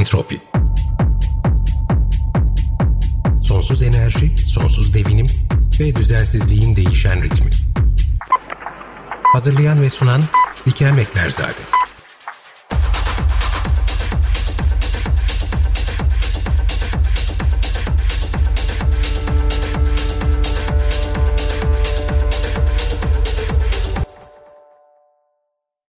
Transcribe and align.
Entropi 0.00 0.40
Sonsuz 3.42 3.82
enerji, 3.82 4.38
sonsuz 4.38 4.94
devinim 4.94 5.26
ve 5.80 5.94
düzensizliğin 5.94 6.76
değişen 6.76 7.22
ritmi. 7.22 7.50
Hazırlayan 9.22 9.82
ve 9.82 9.90
sunan 9.90 10.22
Bikem 10.66 10.98
Ekberzade. 10.98 11.69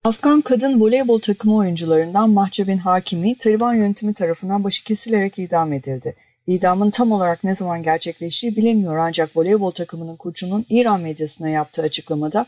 Afgan 0.03 0.41
kadın 0.41 0.81
voleybol 0.81 1.19
takımı 1.19 1.55
oyuncularından 1.55 2.29
Mahcebin 2.29 2.77
Hakimi, 2.77 3.37
Taliban 3.37 3.73
yönetimi 3.73 4.13
tarafından 4.13 4.63
başı 4.63 4.83
kesilerek 4.83 5.39
idam 5.39 5.73
edildi. 5.73 6.15
İdamın 6.47 6.89
tam 6.89 7.11
olarak 7.11 7.43
ne 7.43 7.55
zaman 7.55 7.83
gerçekleştiği 7.83 8.55
bilinmiyor 8.55 8.97
ancak 8.97 9.37
voleybol 9.37 9.71
takımının 9.71 10.15
koçunun 10.15 10.65
İran 10.69 11.01
medyasına 11.01 11.49
yaptığı 11.49 11.81
açıklamada 11.81 12.45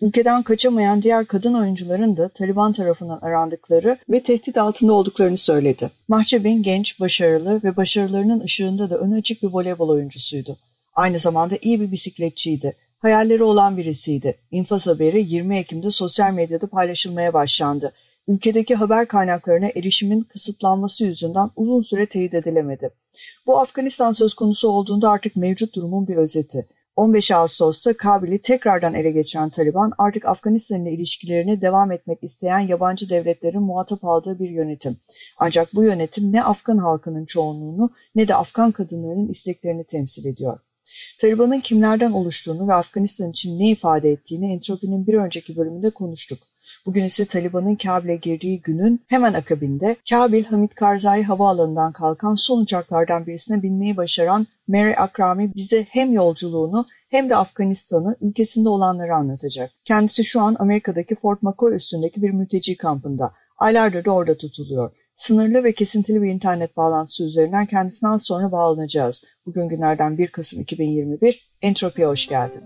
ülkeden 0.00 0.42
kaçamayan 0.42 1.02
diğer 1.02 1.26
kadın 1.26 1.54
oyuncuların 1.54 2.16
da 2.16 2.28
Taliban 2.28 2.72
tarafından 2.72 3.18
arandıkları 3.22 3.98
ve 4.10 4.22
tehdit 4.22 4.58
altında 4.58 4.92
olduklarını 4.92 5.38
söyledi. 5.38 5.90
Mahcebin 6.08 6.62
genç, 6.62 7.00
başarılı 7.00 7.60
ve 7.64 7.76
başarılarının 7.76 8.40
ışığında 8.40 8.90
da 8.90 8.98
öne 8.98 9.14
açık 9.14 9.42
bir 9.42 9.48
voleybol 9.48 9.88
oyuncusuydu. 9.88 10.56
Aynı 10.94 11.18
zamanda 11.18 11.58
iyi 11.62 11.80
bir 11.80 11.92
bisikletçiydi. 11.92 12.76
Hayalleri 12.98 13.42
olan 13.42 13.76
birisiydi. 13.76 14.38
İnfaz 14.50 14.86
haberi 14.86 15.20
20 15.20 15.58
Ekim'de 15.58 15.90
sosyal 15.90 16.32
medyada 16.32 16.66
paylaşılmaya 16.66 17.32
başlandı. 17.32 17.92
Ülkedeki 18.28 18.74
haber 18.74 19.08
kaynaklarına 19.08 19.66
erişimin 19.66 20.20
kısıtlanması 20.20 21.04
yüzünden 21.04 21.50
uzun 21.56 21.82
süre 21.82 22.06
teyit 22.06 22.34
edilemedi. 22.34 22.90
Bu 23.46 23.60
Afganistan 23.60 24.12
söz 24.12 24.34
konusu 24.34 24.68
olduğunda 24.68 25.10
artık 25.10 25.36
mevcut 25.36 25.74
durumun 25.74 26.08
bir 26.08 26.16
özeti. 26.16 26.66
15 26.96 27.30
Ağustos'ta 27.30 27.96
Kabil'i 27.96 28.38
tekrardan 28.40 28.94
ele 28.94 29.10
geçiren 29.10 29.50
Taliban 29.50 29.92
artık 29.98 30.26
Afganistan'la 30.26 30.88
ilişkilerini 30.88 31.60
devam 31.60 31.92
etmek 31.92 32.24
isteyen 32.24 32.60
yabancı 32.60 33.10
devletlerin 33.10 33.62
muhatap 33.62 34.04
aldığı 34.04 34.38
bir 34.38 34.50
yönetim. 34.50 34.96
Ancak 35.38 35.74
bu 35.74 35.84
yönetim 35.84 36.32
ne 36.32 36.44
Afgan 36.44 36.78
halkının 36.78 37.24
çoğunluğunu 37.24 37.90
ne 38.14 38.28
de 38.28 38.34
Afgan 38.34 38.72
kadınlarının 38.72 39.28
isteklerini 39.28 39.84
temsil 39.84 40.24
ediyor. 40.24 40.58
Taliban'ın 41.20 41.60
kimlerden 41.60 42.12
oluştuğunu 42.12 42.68
ve 42.68 42.74
Afganistan 42.74 43.30
için 43.30 43.58
ne 43.58 43.70
ifade 43.70 44.10
ettiğini 44.10 44.52
Entropi'nin 44.52 45.06
bir 45.06 45.14
önceki 45.14 45.56
bölümünde 45.56 45.90
konuştuk. 45.90 46.38
Bugün 46.86 47.04
ise 47.04 47.26
Taliban'ın 47.26 47.76
Kabil'e 47.76 48.16
girdiği 48.16 48.60
günün 48.60 49.04
hemen 49.06 49.34
akabinde 49.34 49.96
Kabil 50.10 50.44
Hamid 50.44 50.70
Karzai 50.70 51.22
havaalanından 51.22 51.92
kalkan 51.92 52.34
son 52.34 52.62
uçaklardan 52.62 53.26
birisine 53.26 53.62
binmeyi 53.62 53.96
başaran 53.96 54.46
Mary 54.68 54.94
Akrami 54.96 55.54
bize 55.54 55.86
hem 55.90 56.12
yolculuğunu 56.12 56.86
hem 57.10 57.30
de 57.30 57.36
Afganistan'ı 57.36 58.16
ülkesinde 58.20 58.68
olanları 58.68 59.14
anlatacak. 59.14 59.70
Kendisi 59.84 60.24
şu 60.24 60.40
an 60.40 60.56
Amerika'daki 60.58 61.14
Fort 61.14 61.42
McCoy 61.42 61.76
üstündeki 61.76 62.22
bir 62.22 62.30
mülteci 62.30 62.76
kampında. 62.76 63.32
Aylardır 63.58 64.04
da 64.04 64.10
orada 64.10 64.36
tutuluyor. 64.36 64.92
Sınırlı 65.18 65.64
ve 65.64 65.72
kesintili 65.72 66.22
bir 66.22 66.30
internet 66.30 66.76
bağlantısı 66.76 67.24
üzerinden 67.24 67.66
kendisinden 67.66 68.18
sonra 68.18 68.52
bağlanacağız. 68.52 69.22
Bugün 69.46 69.68
günlerden 69.68 70.18
1 70.18 70.28
Kasım 70.28 70.60
2021. 70.60 71.50
Entropi'ye 71.62 72.08
hoş 72.08 72.26
geldin. 72.26 72.62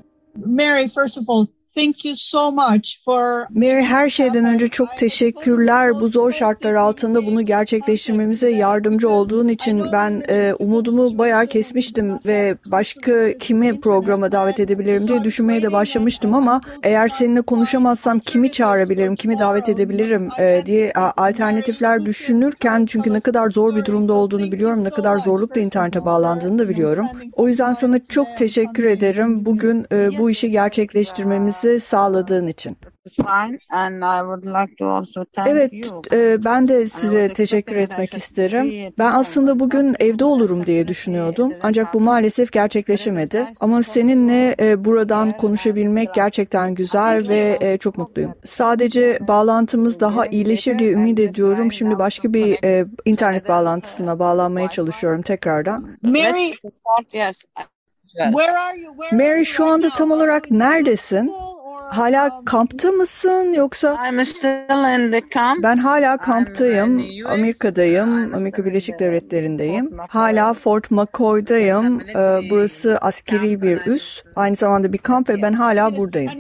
Mary, 0.47 0.89
first 0.89 1.19
of 1.19 1.29
all, 1.29 1.47
Thank 1.75 2.05
you 2.05 2.17
so 2.17 2.53
much 2.53 2.99
for... 3.05 3.47
Mary 3.51 3.83
her 3.83 4.11
şeyden 4.11 4.45
önce 4.45 4.69
çok 4.69 4.99
teşekkürler. 4.99 6.01
Bu 6.01 6.09
zor 6.09 6.33
şartlar 6.33 6.75
altında 6.75 7.27
bunu 7.27 7.43
gerçekleştirmemize 7.43 8.51
yardımcı 8.51 9.09
olduğun 9.09 9.49
için 9.49 9.83
ben 9.93 10.23
e, 10.29 10.55
umudumu 10.59 11.19
bayağı 11.19 11.47
kesmiştim 11.47 12.19
ve 12.27 12.57
başka 12.67 13.33
kimi 13.39 13.81
programa 13.81 14.33
davet 14.33 14.61
edebilirim 14.61 15.09
diye 15.09 15.25
düşünmeye 15.25 15.63
de 15.63 15.73
başlamıştım 15.73 16.35
ama 16.35 16.61
eğer 16.83 17.09
seninle 17.09 17.41
konuşamazsam 17.41 18.19
kimi 18.19 18.51
çağırabilirim, 18.51 19.17
kimi 19.17 19.39
davet 19.39 19.69
edebilirim 19.69 20.29
e, 20.39 20.63
diye 20.67 20.93
alternatifler 21.17 22.05
düşünürken 22.05 22.87
çünkü 22.87 23.13
ne 23.13 23.21
kadar 23.21 23.51
zor 23.51 23.77
bir 23.77 23.85
durumda 23.85 24.13
olduğunu 24.13 24.53
biliyorum, 24.53 24.85
ne 24.85 24.91
kadar 24.91 25.19
zorlukla 25.19 25.61
internete 25.61 26.05
bağlandığını 26.05 26.59
da 26.59 26.69
biliyorum. 26.69 27.07
O 27.33 27.49
yüzden 27.49 27.73
sana 27.73 27.99
çok 28.09 28.37
teşekkür 28.37 28.85
ederim. 28.85 29.47
Bugün 29.47 29.87
e, 29.93 30.19
bu 30.19 30.31
işi 30.31 30.51
gerçekleştirmemiz 30.51 31.62
bize 31.63 31.81
sağladığın 31.81 32.47
için. 32.47 32.77
Evet, 35.47 35.73
e, 36.13 36.45
ben 36.45 36.69
de 36.69 36.89
size 36.89 37.35
teşekkür 37.35 37.77
etmek 37.77 38.15
isterim. 38.15 38.93
Ben 38.99 39.13
aslında 39.13 39.61
bugün 39.61 39.97
evde 40.01 40.25
olurum 40.25 40.67
diye 40.67 40.89
düşünüyordum. 40.89 41.53
Ancak 41.63 41.95
bu 41.95 42.01
maalesef 42.01 42.53
gerçekleşemedi. 42.53 43.47
Ama 43.61 43.83
seninle 43.83 44.57
e, 44.61 44.85
buradan 44.85 45.37
konuşabilmek 45.37 46.15
gerçekten 46.15 46.75
güzel 46.75 47.29
ve 47.29 47.59
e, 47.61 47.79
çok 47.79 47.99
mutluyum. 47.99 48.35
Sadece 48.45 49.19
bağlantımız 49.29 50.01
daha 50.01 50.27
iyileşir 50.27 50.79
diye 50.79 50.93
ümit 50.93 51.19
ediyorum. 51.19 51.73
Şimdi 51.73 51.99
başka 51.99 52.33
bir 52.33 52.59
internet 53.05 53.49
bağlantısına 53.49 54.19
bağlanmaya 54.19 54.69
çalışıyorum 54.69 55.23
tekrardan. 55.23 55.99
Mary, 56.03 56.53
Mary 59.13 59.45
şu 59.45 59.67
anda 59.67 59.91
tam 59.91 60.11
olarak 60.11 60.51
neredesin? 60.51 61.33
Hala 61.93 62.45
kampta 62.45 62.91
mısın 62.93 63.53
yoksa? 63.53 63.97
Ben 65.63 65.77
hala 65.77 66.17
kamptayım. 66.17 67.03
Amerika'dayım. 67.27 68.35
Amerika 68.35 68.65
Birleşik 68.65 68.99
Devletleri'ndeyim. 68.99 69.91
Hala 70.09 70.55
Fort 70.55 70.91
McCoy'dayım. 70.91 72.01
Ee, 72.01 72.41
burası 72.51 72.99
askeri 73.01 73.63
bir 73.63 73.87
üs. 73.87 74.23
Aynı 74.37 74.57
zamanda 74.57 74.93
bir 74.93 74.99
kamp 74.99 75.29
ve 75.29 75.43
ben 75.43 75.53
hala 75.53 75.97
buradayım. 75.97 76.33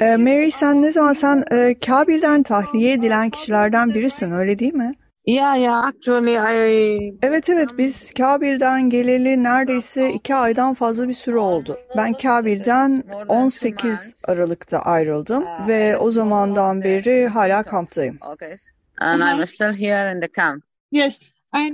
Ee, 0.00 0.16
Mary 0.16 0.50
sen 0.50 0.82
ne 0.82 0.92
zaman 0.92 1.12
sen 1.12 1.44
e, 1.52 1.74
Kabil'den 1.86 2.42
tahliye 2.42 2.92
edilen 2.92 3.30
kişilerden 3.30 3.88
birisin 3.94 4.32
öyle 4.32 4.58
değil 4.58 4.74
mi? 4.74 4.94
Yeah, 5.26 5.56
yeah, 5.56 5.84
actually 5.84 6.36
I... 6.36 7.18
Evet 7.22 7.48
evet 7.48 7.68
biz 7.78 8.14
Kabil'den 8.14 8.90
geleli 8.90 9.42
neredeyse 9.42 10.12
iki 10.12 10.34
aydan 10.34 10.74
fazla 10.74 11.08
bir 11.08 11.14
süre 11.14 11.38
oldu. 11.38 11.78
Ben 11.96 12.12
Kabil'den 12.12 13.04
18 13.28 14.14
Aralık'ta 14.24 14.78
ayrıldım 14.78 15.44
ve 15.68 15.96
o 15.96 16.10
zamandan 16.10 16.82
beri 16.82 17.26
hala 17.26 17.62
kamptayım. 17.62 18.18
Okay. 18.34 18.56
And 19.00 19.20
I'm 19.20 19.46
still 19.46 19.72
here 19.72 20.12
in 20.12 20.20
the 20.20 20.28
camp. 20.36 20.64
Yes. 20.92 21.18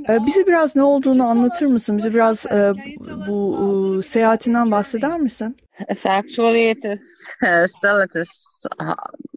Ee, 0.09 0.27
bize 0.27 0.47
biraz 0.47 0.77
ne 0.77 0.83
olduğunu 0.83 1.25
anlatır 1.25 1.67
mısın? 1.67 1.99
Bize 1.99 2.15
biraz 2.15 2.47
e, 2.47 2.73
bu, 3.29 3.59
bu 3.69 4.03
seyahatinden 4.03 4.71
bahseder 4.71 5.21
misin? 5.21 5.57
It's 5.91 6.07
actually 6.07 6.71
it 6.71 6.85
is 6.85 7.01
still 7.69 8.05
it 8.05 8.17
is 8.17 8.53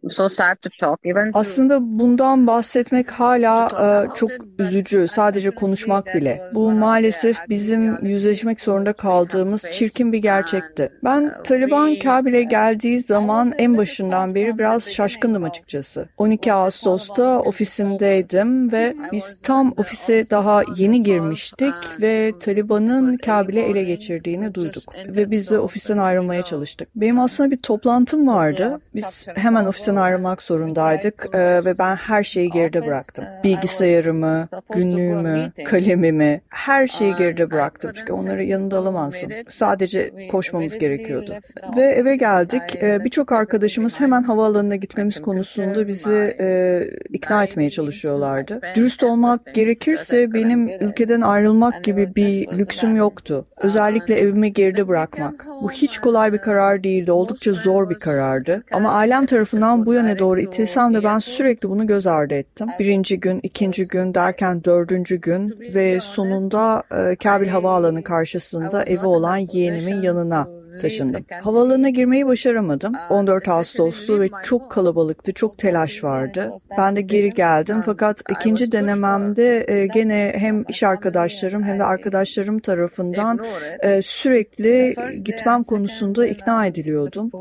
so 0.09 0.29
sad 0.29 0.55
to 0.61 0.69
talk 0.69 0.99
even. 1.05 1.31
Aslında 1.33 1.79
bundan 1.81 2.47
bahsetmek 2.47 3.11
hala 3.11 3.67
e, 3.67 4.15
çok 4.15 4.31
üzücü. 4.59 5.07
Sadece 5.07 5.51
konuşmak 5.51 6.05
bile. 6.05 6.41
Bu 6.53 6.71
maalesef 6.71 7.37
bizim 7.49 8.05
yüzleşmek 8.05 8.61
zorunda 8.61 8.93
kaldığımız 8.93 9.63
çirkin 9.71 10.13
bir 10.13 10.17
gerçekti. 10.17 10.91
Ben 11.03 11.31
Taliban 11.43 11.99
Kabil'e 11.99 12.43
geldiği 12.43 13.01
zaman 13.01 13.53
en 13.57 13.77
başından 13.77 14.35
beri 14.35 14.57
biraz 14.57 14.93
şaşkındım 14.93 15.43
açıkçası. 15.43 16.09
12 16.17 16.53
Ağustos'ta 16.53 17.39
ofisimdeydim 17.39 18.71
ve 18.71 18.95
biz 19.11 19.37
tam 19.43 19.73
ofise 19.77 20.29
daha 20.29 20.63
yeni 20.75 21.03
girmiştik 21.03 21.73
ve 22.01 22.33
Taliban'ın 22.39 23.17
Kabil'e 23.17 23.61
ele 23.61 23.83
geçirdiğini 23.83 24.53
duyduk. 24.53 24.83
Ve 25.07 25.31
biz 25.31 25.51
de 25.51 25.59
ofisten 25.59 25.97
ayrılmaya 25.97 26.41
çalıştık. 26.41 26.89
Benim 26.95 27.19
aslında 27.19 27.51
bir 27.51 27.61
toplantım 27.85 28.27
vardı. 28.27 28.79
Biz 28.95 29.25
hemen 29.35 29.65
ofisten 29.65 29.95
ayrılmak 29.95 30.41
zorundaydık 30.41 31.35
ve 31.35 31.77
ben 31.77 31.95
her 31.95 32.23
şeyi 32.23 32.49
geride 32.49 32.85
bıraktım. 32.85 33.25
Bilgisayarımı, 33.43 34.47
günlüğümü, 34.73 35.51
kalemimi, 35.65 36.41
her 36.49 36.87
şeyi 36.87 37.15
geride 37.15 37.51
bıraktım. 37.51 37.91
Çünkü 37.95 38.13
onları 38.13 38.43
yanında 38.43 38.77
alamazsın. 38.77 39.31
Sadece 39.49 40.27
koşmamız 40.31 40.77
gerekiyordu. 40.77 41.33
Ve 41.77 41.81
eve 41.81 42.15
geldik. 42.15 42.61
Ee, 42.81 43.03
Birçok 43.03 43.31
arkadaşımız 43.31 43.99
hemen 43.99 44.23
havaalanına 44.23 44.75
gitmemiz 44.75 45.21
konusunda 45.21 45.87
bizi 45.87 46.35
e, 46.39 46.81
ikna 47.09 47.43
etmeye 47.43 47.69
çalışıyorlardı. 47.69 48.61
Dürüst 48.75 49.03
olmak 49.03 49.55
gerekirse 49.55 50.33
benim 50.33 50.69
ülkeden 50.69 51.21
ayrılmak 51.21 51.83
gibi 51.83 52.15
bir 52.15 52.47
lüksüm 52.57 52.95
yoktu. 52.95 53.45
Özellikle 53.57 54.19
evimi 54.19 54.53
geride 54.53 54.87
bırakmak. 54.87 55.45
Bu 55.61 55.71
hiç 55.71 55.97
kolay 55.97 56.33
bir 56.33 56.37
karar 56.37 56.83
değildi. 56.83 57.11
Oldukça 57.11 57.53
zor 57.53 57.89
bir 57.89 57.95
karardı. 57.95 58.63
Ama 58.71 58.91
ailem 58.91 59.25
tarafından 59.25 59.85
bu 59.85 59.93
yöne 59.93 60.19
doğru 60.19 60.41
itilsem 60.41 60.93
de 60.93 61.03
ben 61.03 61.19
sürekli 61.19 61.69
bunu 61.69 61.87
göz 61.87 62.07
ardı 62.07 62.33
ettim. 62.33 62.67
Birinci 62.79 63.19
gün, 63.19 63.39
ikinci 63.43 63.87
gün 63.87 64.13
derken 64.13 64.63
dördüncü 64.63 65.15
gün 65.21 65.59
ve 65.73 65.99
sonunda 65.99 66.83
Kabil 67.23 67.47
Havaalanı 67.47 68.03
karşısında 68.03 68.83
evi 68.83 69.05
olan 69.05 69.37
yeğenimin 69.37 70.01
yanına 70.01 70.47
taşındım. 70.81 71.25
Havaalanına 71.43 71.89
girmeyi 71.89 72.25
başaramadım. 72.25 72.93
14 73.09 73.47
Ağustos'tu 73.47 74.21
ve 74.21 74.29
çok 74.43 74.71
kalabalıktı, 74.71 75.33
çok 75.33 75.57
telaş 75.57 76.03
vardı. 76.03 76.49
Ben 76.77 76.95
de 76.95 77.01
geri 77.01 77.33
geldim 77.33 77.81
fakat 77.85 78.21
ikinci 78.29 78.71
denememde 78.71 79.65
e, 79.67 79.87
gene 79.87 80.33
hem 80.35 80.63
iş 80.69 80.83
arkadaşlarım 80.83 81.63
hem 81.63 81.79
de 81.79 81.83
arkadaşlarım 81.83 82.59
tarafından 82.59 83.39
e, 83.83 84.01
sürekli 84.01 84.95
gitmem 85.23 85.63
konusunda 85.63 86.27
ikna 86.27 86.65
ediliyordum. 86.65 87.31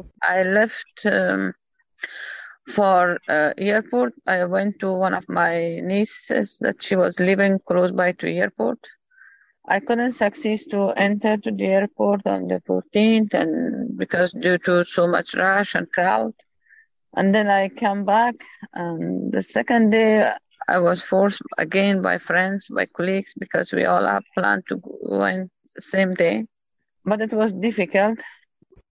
I 0.40 0.54
left 0.54 1.06
um, 1.06 1.52
for 2.66 3.18
uh, 3.28 3.52
airport. 3.58 4.14
I 4.26 4.44
went 4.46 4.80
to 4.80 4.92
one 4.92 5.14
of 5.14 5.24
my 5.28 5.80
nieces 5.80 6.58
that 6.58 6.82
she 6.82 6.96
was 6.96 7.20
living 7.20 7.58
close 7.66 7.92
by 7.92 8.12
to 8.12 8.26
airport. 8.26 8.78
I 9.66 9.80
couldn't 9.80 10.12
succeed 10.12 10.60
to 10.70 10.90
enter 10.96 11.36
to 11.38 11.50
the 11.50 11.66
airport 11.66 12.26
on 12.26 12.48
the 12.48 12.60
14th 12.68 13.32
and 13.32 13.96
because 13.96 14.32
due 14.32 14.58
to 14.58 14.84
so 14.84 15.06
much 15.06 15.34
rush 15.34 15.74
and 15.74 15.90
crowd. 15.90 16.34
And 17.16 17.34
then 17.34 17.48
I 17.48 17.68
come 17.68 18.04
back 18.04 18.34
and 18.74 19.32
the 19.32 19.42
second 19.42 19.90
day 19.90 20.30
I 20.68 20.78
was 20.78 21.02
forced 21.02 21.40
again 21.56 22.02
by 22.02 22.18
friends, 22.18 22.68
by 22.68 22.86
colleagues 22.86 23.32
because 23.38 23.72
we 23.72 23.84
all 23.84 24.04
have 24.04 24.24
planned 24.36 24.64
to 24.68 24.76
go 24.76 25.24
in 25.24 25.50
the 25.74 25.82
same 25.82 26.14
day. 26.14 26.44
But 27.04 27.22
it 27.22 27.32
was 27.32 27.52
difficult 27.52 28.18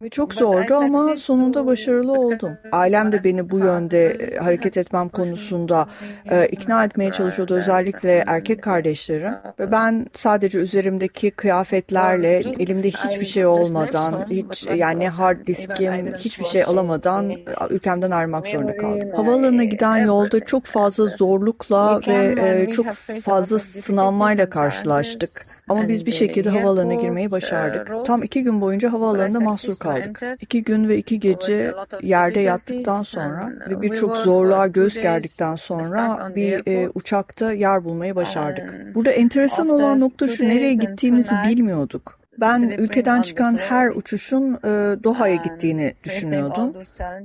Ve 0.01 0.09
çok 0.09 0.33
zordu 0.33 0.75
ama 0.75 1.15
sonunda 1.17 1.65
başarılı 1.65 2.13
oldum. 2.13 2.57
Ailem 2.71 3.11
de 3.11 3.23
beni 3.23 3.49
bu 3.49 3.59
yönde 3.59 4.09
e, 4.09 4.35
hareket 4.35 4.77
etmem 4.77 5.09
konusunda 5.09 5.87
e, 6.31 6.47
ikna 6.47 6.85
etmeye 6.85 7.11
çalışıyordu. 7.11 7.55
Özellikle 7.55 8.23
erkek 8.27 8.61
kardeşlerim. 8.61 9.31
Ve 9.59 9.71
ben 9.71 10.05
sadece 10.13 10.59
üzerimdeki 10.59 11.31
kıyafetlerle, 11.31 12.37
elimde 12.37 12.87
hiçbir 12.87 13.25
şey 13.25 13.45
olmadan, 13.45 14.25
hiç 14.29 14.67
yani 14.75 15.09
hard 15.09 15.47
diskim, 15.47 16.13
hiçbir 16.17 16.45
şey 16.45 16.63
alamadan 16.63 17.31
ülkemden 17.69 18.11
ayrılmak 18.11 18.47
zorunda 18.47 18.77
kaldım. 18.77 19.09
Havaalanına 19.15 19.63
giden 19.63 19.97
yolda 19.97 20.39
çok 20.45 20.65
fazla 20.65 21.05
zorlukla 21.05 22.01
ve 22.07 22.35
e, 22.39 22.71
çok 22.71 22.85
fazla 23.21 23.59
sınanmayla 23.59 24.49
karşılaştık. 24.49 25.45
Ama 25.69 25.88
biz 25.88 26.06
bir 26.06 26.12
şekilde 26.12 26.50
havaalanına 26.50 26.94
girmeyi 26.94 27.31
başardık. 27.31 28.06
Tam 28.06 28.24
iki 28.24 28.44
gün 28.44 28.62
boyunca 28.62 28.94
havaalanında 28.94 29.39
mahsur 29.39 29.75
kaldık. 29.75 30.24
İki 30.42 30.63
gün 30.63 30.89
ve 30.89 30.98
iki 30.98 31.19
gece 31.19 31.74
yerde 32.01 32.39
yattıktan 32.39 33.04
sonra 33.04 33.54
ve 33.69 33.81
birçok 33.81 34.18
zorluğa 34.18 34.68
göz 34.68 34.94
gerdikten 34.94 35.56
sonra 35.56 36.31
bir 36.36 36.68
e, 36.68 36.89
uçakta 36.89 37.54
yer 37.54 37.83
bulmayı 37.83 38.15
başardık. 38.15 38.95
Burada 38.95 39.12
enteresan 39.12 39.69
olan 39.69 40.00
nokta 40.00 40.27
şu, 40.27 40.50
nereye 40.50 40.74
gittiğimizi 40.74 41.36
bilmiyorduk. 41.48 42.22
Ben 42.38 42.62
ülkeden 42.77 43.21
çıkan 43.21 43.56
her 43.56 43.89
uçuşun 43.89 44.53
e, 44.53 45.03
Doha'ya 45.03 45.35
gittiğini 45.35 45.94
düşünüyordum 46.03 46.74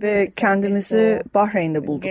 ve 0.02 0.28
kendimizi 0.37 1.22
Bahreyn'de 1.34 1.87
bulduk. 1.87 2.10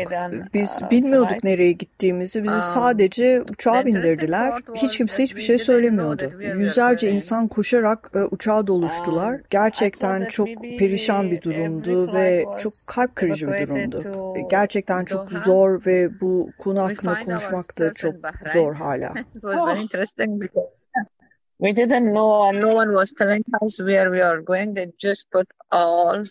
Biz 0.53 0.79
bilmiyorduk 0.91 1.43
nereye 1.43 1.71
gittiğimizi. 1.71 2.43
Bizi 2.43 2.61
sadece 2.73 3.41
uçağa 3.41 3.85
bindirdiler. 3.85 4.53
Hiç 4.75 4.97
kimse 4.97 5.23
hiçbir 5.23 5.41
şey 5.41 5.57
söylemiyordu. 5.57 6.31
Yüzlerce 6.57 7.11
insan 7.11 7.47
koşarak 7.47 8.11
e, 8.15 8.19
uçağa 8.19 8.67
doluştular. 8.67 9.41
Gerçekten 9.49 10.25
çok 10.25 10.47
perişan 10.79 11.31
bir 11.31 11.41
durumdu 11.41 12.13
ve 12.13 12.45
çok 12.59 12.73
kalp 12.87 13.15
kırıcı 13.15 13.47
bir 13.47 13.67
durumdu. 13.67 14.03
Gerçekten 14.49 15.05
çok 15.05 15.31
zor 15.31 15.85
ve 15.85 16.21
bu 16.21 16.49
konu 16.59 16.83
hakkında 16.83 17.19
konuşmak 17.25 17.79
da 17.79 17.93
çok 17.93 18.15
zor 18.53 18.73
hala. 18.75 19.13
We 21.59 21.73
didn't 21.73 22.13
know, 22.13 22.43
and 22.43 22.59
no 22.59 22.73
one 22.73 22.93
was 22.93 23.11
telling 23.13 23.43
us 23.61 23.81
where 23.81 24.09
we 24.11 24.21
are 24.21 24.41
going. 24.41 24.73
They 24.73 24.87
just 24.99 25.25
put 25.31 25.47
all 25.71 26.23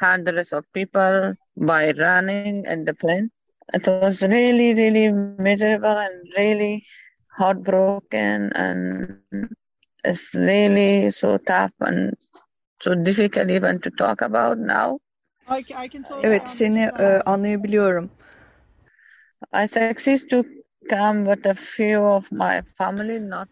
hundreds 0.00 0.52
of 0.52 0.64
people 0.72 1.34
by 1.56 1.92
running 1.92 2.64
in 2.66 2.84
the 2.84 2.94
plane. 2.94 3.30
It 3.74 3.86
was 3.86 4.22
really, 4.22 4.74
really 4.74 5.12
miserable 5.12 5.96
and 5.96 6.22
really 6.36 6.84
heartbroken, 7.36 8.52
and 8.54 9.20
it's 10.04 10.34
really 10.34 11.10
so 11.10 11.36
tough 11.38 11.72
and 11.80 12.14
so 12.80 12.94
difficult 12.94 13.50
even 13.50 13.80
to 13.80 13.90
talk 13.90 14.20
about 14.22 14.58
now. 14.58 14.98
I, 15.48 15.64
I 15.76 15.88
can 15.88 16.04
totally 16.04 16.24
Evet 16.24 16.48
seni 16.48 16.80
e, 16.80 17.20
anlayabiliyorum. 17.24 18.10
I 19.52 19.66
succeed 19.66 20.28
to 20.30 20.44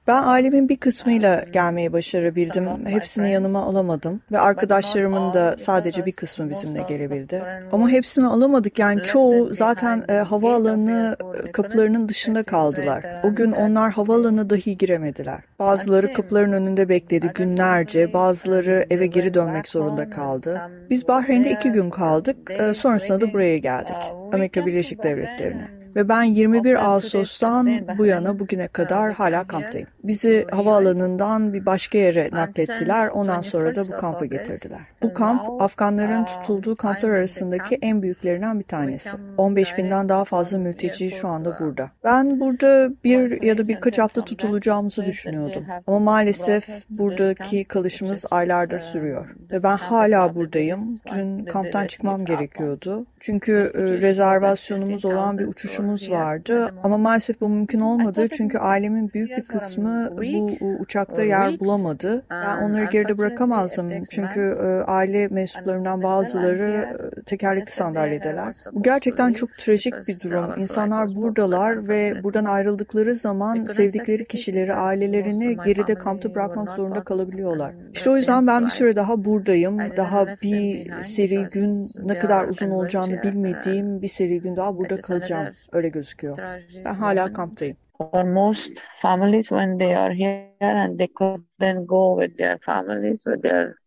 Ben 0.06 0.22
ailemin 0.22 0.68
bir 0.68 0.76
kısmıyla 0.76 1.44
gelmeyi 1.52 1.92
başarabildim. 1.92 2.86
Hepsini 2.86 3.30
yanıma 3.30 3.62
alamadım 3.62 4.20
ve 4.32 4.38
arkadaşlarımın 4.38 5.34
da 5.34 5.56
sadece 5.58 6.06
bir 6.06 6.12
kısmı 6.12 6.50
bizimle 6.50 6.82
gelebildi. 6.88 7.42
Ama 7.72 7.88
hepsini 7.88 8.26
alamadık 8.26 8.78
yani 8.78 9.02
çoğu 9.02 9.54
zaten 9.54 10.04
e, 10.08 10.12
havaalanı 10.12 11.16
e, 11.44 11.52
kapılarının 11.52 12.08
dışında 12.08 12.42
kaldılar. 12.42 13.04
O 13.22 13.34
gün 13.34 13.52
onlar 13.52 13.92
havaalanı 13.92 14.50
dahi 14.50 14.78
giremediler. 14.78 15.40
Bazıları 15.58 16.12
kapıların 16.12 16.52
önünde 16.52 16.88
bekledi 16.88 17.30
günlerce, 17.34 18.12
bazıları 18.12 18.86
eve 18.90 19.06
geri 19.06 19.34
dönmek 19.34 19.68
zorunda 19.68 20.10
kaldı. 20.10 20.60
Biz 20.90 21.08
Bahreyn'de 21.08 21.50
iki 21.50 21.72
gün 21.72 21.90
kaldık, 21.90 22.50
e, 22.50 22.74
sonrasında 22.74 23.20
da 23.20 23.32
buraya 23.32 23.58
geldik, 23.58 23.96
Amerika 24.32 24.66
Birleşik 24.66 25.02
Devletleri'ne. 25.02 25.75
Ve 25.96 26.08
ben 26.08 26.22
21 26.22 26.84
Ağustos'tan 26.86 27.68
bu 27.98 28.06
yana 28.06 28.38
bugüne 28.38 28.68
kadar 28.68 29.12
hala 29.12 29.46
kamptayım. 29.46 29.88
Bizi 30.06 30.46
havaalanından 30.50 31.52
bir 31.52 31.66
başka 31.66 31.98
yere 31.98 32.28
naklettiler. 32.32 33.08
Ondan 33.08 33.42
sonra 33.42 33.74
da 33.74 33.88
bu 33.88 33.96
kampa 33.96 34.24
getirdiler. 34.24 34.80
Bu 35.02 35.14
kamp 35.14 35.62
Afganların 35.62 36.24
tutulduğu 36.24 36.76
kamplar 36.76 37.10
arasındaki 37.10 37.78
en 37.82 38.02
büyüklerinden 38.02 38.58
bir 38.58 38.64
tanesi. 38.64 39.10
15 39.36 39.78
binden 39.78 40.08
daha 40.08 40.24
fazla 40.24 40.58
mülteci 40.58 41.10
şu 41.10 41.28
anda 41.28 41.56
burada. 41.60 41.90
Ben 42.04 42.40
burada 42.40 42.90
bir 43.04 43.42
ya 43.42 43.58
da 43.58 43.68
birkaç 43.68 43.98
hafta 43.98 44.24
tutulacağımızı 44.24 45.04
düşünüyordum. 45.06 45.64
Ama 45.86 45.98
maalesef 45.98 46.68
buradaki 46.90 47.64
kalışımız 47.64 48.24
aylardır 48.30 48.78
sürüyor. 48.78 49.26
Ve 49.50 49.62
ben 49.62 49.76
hala 49.76 50.34
buradayım. 50.34 51.00
Dün 51.14 51.44
kamptan 51.44 51.86
çıkmam 51.86 52.24
gerekiyordu. 52.24 53.06
Çünkü 53.20 53.72
rezervasyonumuz 53.74 55.04
olan 55.04 55.38
bir 55.38 55.46
uçuşumuz 55.46 56.10
vardı. 56.10 56.74
Ama 56.84 56.98
maalesef 56.98 57.40
bu 57.40 57.48
mümkün 57.48 57.80
olmadı. 57.80 58.28
Çünkü 58.36 58.58
ailemin 58.58 59.12
büyük 59.12 59.30
bir 59.30 59.42
kısmı 59.42 59.95
bu 60.12 60.66
uçakta 60.82 61.22
yer 61.22 61.60
bulamadı. 61.60 62.24
Ben 62.30 62.62
onları 62.62 62.84
geride 62.84 63.18
bırakamazdım. 63.18 64.04
Çünkü 64.10 64.40
e, 64.40 64.66
aile 64.66 65.28
mensuplarından 65.28 66.02
bazıları 66.02 66.96
e, 67.18 67.22
tekerlekli 67.22 67.72
sandalyedeler. 67.72 68.56
Bu 68.72 68.82
gerçekten 68.82 69.32
çok 69.32 69.58
trajik 69.58 69.94
bir 70.08 70.20
durum. 70.20 70.60
İnsanlar 70.60 71.14
buradalar 71.14 71.88
ve 71.88 72.22
buradan 72.22 72.44
ayrıldıkları 72.44 73.16
zaman 73.16 73.64
sevdikleri 73.64 74.24
kişileri, 74.24 74.74
ailelerini 74.74 75.56
geride 75.64 75.94
kampta 75.94 76.34
bırakmak 76.34 76.72
zorunda 76.72 77.04
kalabiliyorlar. 77.04 77.74
İşte 77.92 78.10
o 78.10 78.16
yüzden 78.16 78.46
ben 78.46 78.64
bir 78.64 78.70
süre 78.70 78.96
daha 78.96 79.24
buradayım. 79.24 79.78
Daha 79.96 80.26
bir 80.42 80.92
seri 81.02 81.48
gün 81.52 81.90
ne 82.04 82.18
kadar 82.18 82.48
uzun 82.48 82.70
olacağını 82.70 83.22
bilmediğim 83.22 84.02
bir 84.02 84.08
seri 84.08 84.40
gün 84.40 84.56
daha 84.56 84.76
burada 84.76 85.00
kalacağım. 85.00 85.54
Öyle 85.72 85.88
gözüküyor. 85.88 86.38
Ben 86.84 86.94
hala 86.94 87.32
kamptayım. 87.32 87.76
For 87.98 88.24
most 88.24 88.80
families 89.00 89.50
when 89.50 89.78
they 89.78 89.94
are 89.94 90.12
here 90.12 90.50
and 90.60 90.98
they 90.98 91.08
couldn't 91.08 91.86
go 91.86 92.14
with 92.14 92.36
their 92.36 92.58
families, 92.58 93.22
with 93.24 93.42
their 93.42 93.78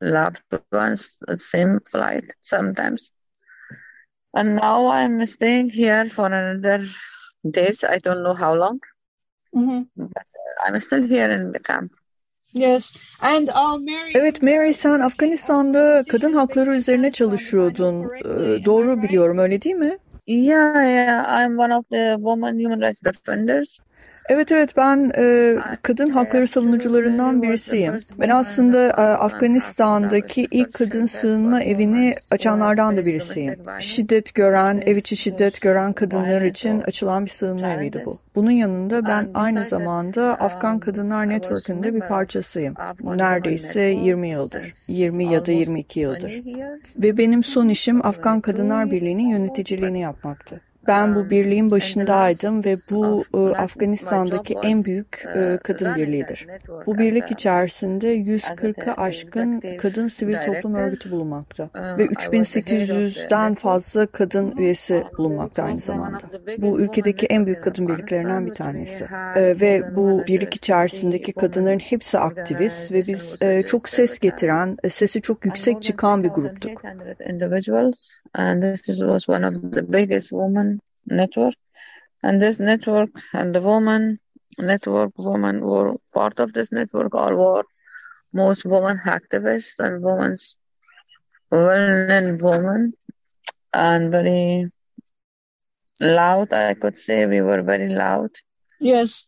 loved 0.00 0.42
ones, 0.70 1.18
the 1.20 1.38
same 1.38 1.80
flight 1.90 2.34
sometimes. 2.42 3.12
And 4.34 4.56
now 4.56 4.88
I'm 4.88 5.24
staying 5.26 5.70
here 5.70 6.10
for 6.10 6.26
another 6.26 6.86
days. 7.50 7.84
I 7.84 7.98
don't 7.98 8.22
know 8.22 8.34
how 8.34 8.54
long. 8.54 8.80
Mm-hmm. 9.54 9.82
But 9.96 10.26
I'm 10.66 10.78
still 10.80 11.06
here 11.06 11.30
in 11.30 11.52
the 11.52 11.58
camp. 11.58 11.92
Yes. 12.52 12.92
And, 13.20 13.48
uh, 13.48 13.78
Mary, 13.78 14.12
Evet 14.14 14.42
Mary 14.42 14.72
sen 14.72 15.00
Afganistan'da 15.00 16.02
kadın 16.08 16.32
hakları 16.32 16.76
üzerine 16.76 17.12
çalışıyordun. 17.12 18.04
Ee, 18.24 18.64
doğru 18.64 19.02
biliyorum 19.02 19.38
öyle 19.38 19.62
değil 19.62 19.76
mi? 19.76 19.98
Yeah, 20.28 20.80
yeah. 20.86 21.24
I'm 21.26 21.56
one 21.56 21.72
of 21.72 21.86
the 21.90 22.18
women 22.20 22.60
human 22.60 22.80
rights 22.80 23.00
defenders. 23.00 23.82
Evet 24.28 24.52
evet 24.52 24.76
ben 24.76 25.10
e, 25.18 25.56
kadın 25.82 26.10
hakları 26.10 26.46
savunucularından 26.46 27.42
birisiyim. 27.42 28.00
Ben 28.20 28.28
aslında 28.28 28.86
e, 28.88 28.90
Afganistan'daki 29.00 30.46
ilk 30.50 30.74
kadın 30.74 31.06
sığınma 31.06 31.62
evini 31.62 32.14
açanlardan 32.30 32.96
da 32.96 33.06
birisiyim. 33.06 33.54
Şiddet 33.80 34.34
gören, 34.34 34.82
ev 34.86 34.96
içi 34.96 35.16
şiddet 35.16 35.60
gören 35.60 35.92
kadınlar 35.92 36.42
için 36.42 36.80
açılan 36.80 37.24
bir 37.24 37.30
sığınma 37.30 37.68
eviydi 37.68 38.02
bu. 38.06 38.18
Bunun 38.34 38.50
yanında 38.50 39.06
ben 39.06 39.30
aynı 39.34 39.64
zamanda 39.64 40.34
Afgan 40.34 40.80
Kadınlar 40.80 41.28
Network'ünde 41.28 41.94
bir 41.94 42.00
parçasıyım. 42.00 42.74
Neredeyse 43.02 43.80
20 43.80 44.28
yıldır. 44.28 44.72
20 44.88 45.32
ya 45.32 45.46
da 45.46 45.52
22 45.52 46.00
yıldır. 46.00 46.42
Ve 46.96 47.16
benim 47.16 47.44
son 47.44 47.68
işim 47.68 48.06
Afgan 48.06 48.40
Kadınlar 48.40 48.90
Birliği'nin 48.90 49.28
yöneticiliğini 49.28 50.00
yapmaktı. 50.00 50.60
Ben 50.88 51.14
bu 51.14 51.30
birliğin 51.30 51.70
başındaydım 51.70 52.64
ve 52.64 52.76
bu 52.90 53.24
Afganistan'daki 53.56 54.54
en 54.62 54.84
büyük 54.84 55.24
kadın 55.64 55.94
birliğidir. 55.96 56.46
Bu 56.86 56.98
birlik 56.98 57.30
içerisinde 57.30 58.16
140'ı 58.16 58.94
aşkın 58.94 59.62
kadın 59.78 60.08
sivil 60.08 60.36
toplum 60.46 60.74
örgütü 60.74 61.10
bulunmakta 61.10 61.70
ve 61.74 62.06
3800'den 62.06 63.54
fazla 63.54 64.06
kadın 64.06 64.56
üyesi 64.56 65.04
bulunmakta 65.18 65.62
aynı 65.62 65.80
zamanda. 65.80 66.18
Bu 66.58 66.80
ülkedeki 66.80 67.26
en 67.26 67.46
büyük 67.46 67.64
kadın 67.64 67.88
birliklerinden 67.88 68.46
bir 68.46 68.54
tanesi. 68.54 69.06
Ve 69.36 69.96
bu 69.96 70.22
birlik 70.28 70.54
içerisindeki 70.54 71.32
kadınların 71.32 71.78
hepsi 71.78 72.18
aktivist 72.18 72.92
ve 72.92 73.06
biz 73.06 73.38
çok 73.66 73.88
ses 73.88 74.18
getiren, 74.18 74.76
sesi 74.90 75.22
çok 75.22 75.44
yüksek 75.44 75.82
çıkan 75.82 76.24
bir 76.24 76.28
gruptuk. 76.28 76.82
And 78.34 78.62
this 78.62 78.82
was 78.86 79.28
one 79.28 79.46
of 79.46 79.54
the 79.74 79.92
biggest 79.92 80.28
women 80.28 80.77
network. 81.10 81.54
And 82.22 82.40
this 82.40 82.58
network 82.58 83.10
and 83.32 83.54
the 83.54 83.60
woman 83.60 84.18
network, 84.58 85.12
women 85.18 85.60
were 85.60 85.96
part 86.14 86.38
of 86.40 86.52
this 86.52 86.72
network 86.72 87.14
all 87.14 87.34
were 87.36 87.64
most 88.32 88.64
women 88.64 89.00
activists 89.06 89.78
and 89.78 90.02
women's 90.02 90.56
well-known 91.50 92.38
women 92.38 92.92
and 93.72 94.10
very 94.10 94.70
loud, 96.00 96.52
I 96.52 96.74
could 96.74 96.96
say. 96.98 97.26
We 97.26 97.40
were 97.40 97.62
very 97.62 97.88
loud. 97.88 98.30
Yes. 98.80 99.27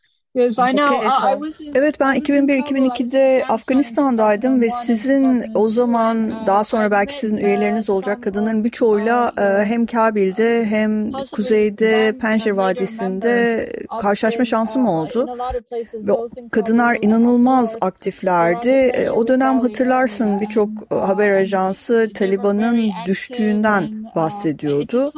Evet 1.74 2.00
ben 2.00 2.16
2001-2002'de 2.16 3.44
Afganistan'daydım 3.48 4.60
ve 4.60 4.70
sizin 4.70 5.44
o 5.54 5.68
zaman 5.68 6.46
daha 6.46 6.64
sonra 6.64 6.90
belki 6.90 7.14
sizin 7.14 7.36
üyeleriniz 7.36 7.90
olacak 7.90 8.22
kadınların 8.22 8.64
birçoğuyla 8.64 9.32
hem 9.64 9.86
Kabil'de 9.86 10.64
hem 10.64 11.12
kuzeyde 11.32 12.18
Penşir 12.20 12.50
Vadisi'nde 12.50 13.66
karşılaşma 14.00 14.44
şansım 14.44 14.88
oldu. 14.88 15.38
Ve 15.94 16.12
kadınlar 16.50 16.96
inanılmaz 17.02 17.76
aktiflerdi. 17.80 18.68
E, 18.68 19.10
o 19.10 19.28
dönem 19.28 19.60
hatırlarsın 19.60 20.40
birçok 20.40 20.70
haber 20.90 21.30
ajansı 21.30 22.10
Taliban'ın 22.14 22.90
düştüğünden 23.06 24.04
bahsediyordu 24.16 25.12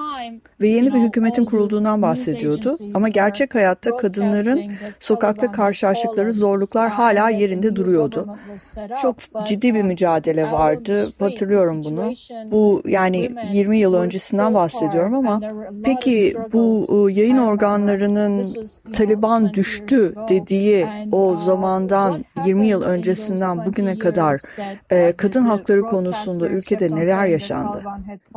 ve 0.62 0.69
yeni 0.69 0.95
bir 0.95 0.99
hükümetin 1.00 1.45
kurulduğundan 1.45 2.02
bahsediyordu. 2.02 2.76
Ama 2.95 3.09
gerçek 3.09 3.54
hayatta 3.54 3.97
kadınların 3.97 4.73
sokakta 5.00 5.52
karşılaştıkları 5.52 6.33
zorluklar 6.33 6.90
hala 6.90 7.31
yerinde 7.31 7.76
duruyordu. 7.76 8.37
Çok 9.02 9.16
ciddi 9.47 9.75
bir 9.75 9.83
mücadele 9.83 10.52
vardı. 10.52 11.07
Hatırlıyorum 11.19 11.83
bunu. 11.85 12.12
Bu 12.52 12.83
yani 12.87 13.31
20 13.52 13.78
yıl 13.78 13.95
öncesinden 13.95 14.54
bahsediyorum 14.54 15.14
ama 15.14 15.40
peki 15.85 16.35
bu 16.52 16.87
ıı, 16.92 17.11
yayın 17.11 17.38
organlarının 17.38 18.47
Taliban 18.92 19.52
düştü 19.54 20.14
dediği 20.28 20.87
o 21.12 21.37
zamandan 21.37 22.25
20 22.47 22.66
yıl 22.66 22.83
öncesinden 22.83 23.66
bugüne 23.66 23.99
kadar 23.99 24.40
kadın 25.16 25.42
hakları 25.42 25.83
konusunda 25.83 26.49
ülkede 26.49 26.97
neler 26.97 27.26
yaşandı? 27.26 27.83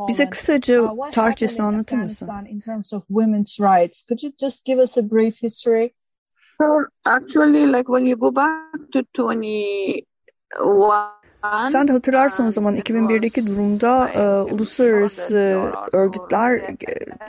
Bize 0.08 0.30
kısaca 0.30 0.82
tarihçesini 1.12 1.62
anlatır 1.62 1.96
mısın? 1.96 2.15
Pakistan 2.18 2.46
in 2.46 2.60
terms 2.60 2.92
of 2.92 3.04
women's 3.08 3.58
rights. 3.58 4.02
Could 4.06 4.22
you 4.22 4.32
just 4.38 4.64
give 4.64 4.78
us 4.78 4.96
a 4.96 5.02
brief 5.02 5.38
history? 5.38 5.94
So 6.58 6.86
actually, 7.04 7.66
like 7.66 7.88
when 7.88 8.06
you 8.06 8.16
go 8.16 8.30
back 8.30 8.72
to 8.92 9.06
21 9.14 10.02
sen 11.68 11.88
de 11.88 11.92
hatırlarsın 11.92 12.46
o 12.46 12.50
zaman 12.50 12.76
2001'deki 12.76 13.46
durumda 13.46 14.08
e, 14.08 14.52
uluslararası 14.54 15.62
örgütler 15.92 16.56
e, 16.56 16.74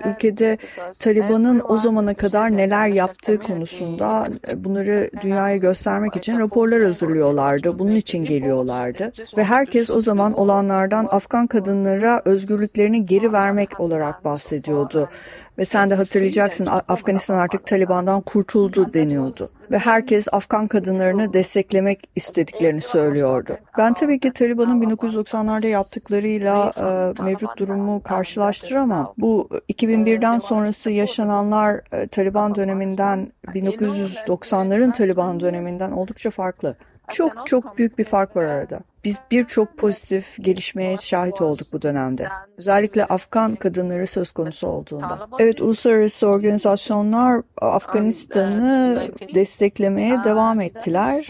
ülkede 0.10 0.58
Taliban'ın 1.00 1.62
o 1.70 1.78
zamana 1.78 2.14
kadar 2.14 2.58
neler 2.58 2.88
yaptığı 2.88 3.40
konusunda 3.40 4.28
e, 4.50 4.64
bunları 4.64 5.10
dünyaya 5.22 5.58
göstermek 5.58 6.16
için 6.16 6.40
raporlar 6.40 6.84
hazırlıyorlardı. 6.84 7.80
Bunun 7.80 7.96
için 7.96 8.26
geliyorlardı. 8.26 9.14
Ve 9.38 9.44
herkes 9.44 9.90
o 9.90 10.02
zaman 10.02 10.34
olanlardan 10.34 11.08
Afgan 11.12 11.48
kadınlara 11.48 12.22
özgürlüklerini 12.26 13.06
geri 13.06 13.34
vermek 13.34 13.80
olarak 13.80 14.26
bahsediyordu. 14.26 15.10
Ve 15.58 15.66
sen 15.66 15.90
de 15.90 15.96
hatırlayacaksın 15.96 16.66
Afganistan 16.66 17.36
artık 17.36 17.68
Taliban'dan 17.68 18.22
kurtuldu 18.22 18.94
deniyordu. 18.94 19.50
Ve 19.72 19.78
herkes 19.78 20.28
Afgan 20.32 20.68
kadınlarını 20.68 21.34
desteklemek 21.34 22.10
istediklerini 22.16 22.82
söylüyordu. 22.82 23.58
Ben 23.78 23.94
tabii 23.94 24.20
ki 24.20 24.34
Taliban'ın 24.34 24.82
1990'larda 24.82 25.68
yaptıklarıyla 25.68 26.72
e, 26.78 27.24
mevcut 27.24 27.58
durumu 27.58 28.04
karşılaştıramam. 28.04 29.14
Bu 29.18 29.50
2001'den 29.70 30.40
sonrası 30.40 30.92
yaşananlar 30.92 31.82
e, 31.92 32.08
Taliban 32.08 32.56
döneminden 32.56 33.32
1990'ların 33.48 34.94
Taliban 34.94 35.40
döneminden 35.40 35.92
oldukça 35.92 36.32
farklı. 36.32 36.76
Çok 37.12 37.48
çok 37.48 37.78
büyük 37.78 37.98
bir 37.98 38.06
fark 38.06 38.36
var 38.36 38.44
arada. 38.44 38.80
Biz 39.04 39.18
birçok 39.32 39.78
pozitif 39.78 40.36
gelişmeye 40.40 40.98
şahit 40.98 41.42
olduk 41.42 41.68
bu 41.74 41.82
dönemde. 41.82 42.28
Özellikle 42.58 43.06
Afgan 43.06 43.54
kadınları 43.54 44.08
söz 44.08 44.32
konusu 44.32 44.68
olduğunda. 44.68 45.28
Evet 45.40 45.62
uluslararası 45.62 46.28
organizasyonlar 46.28 47.42
Afganistan'ı 47.62 49.08
desteklemeye 49.36 50.24
devam 50.24 50.62
ettiler. 50.62 51.28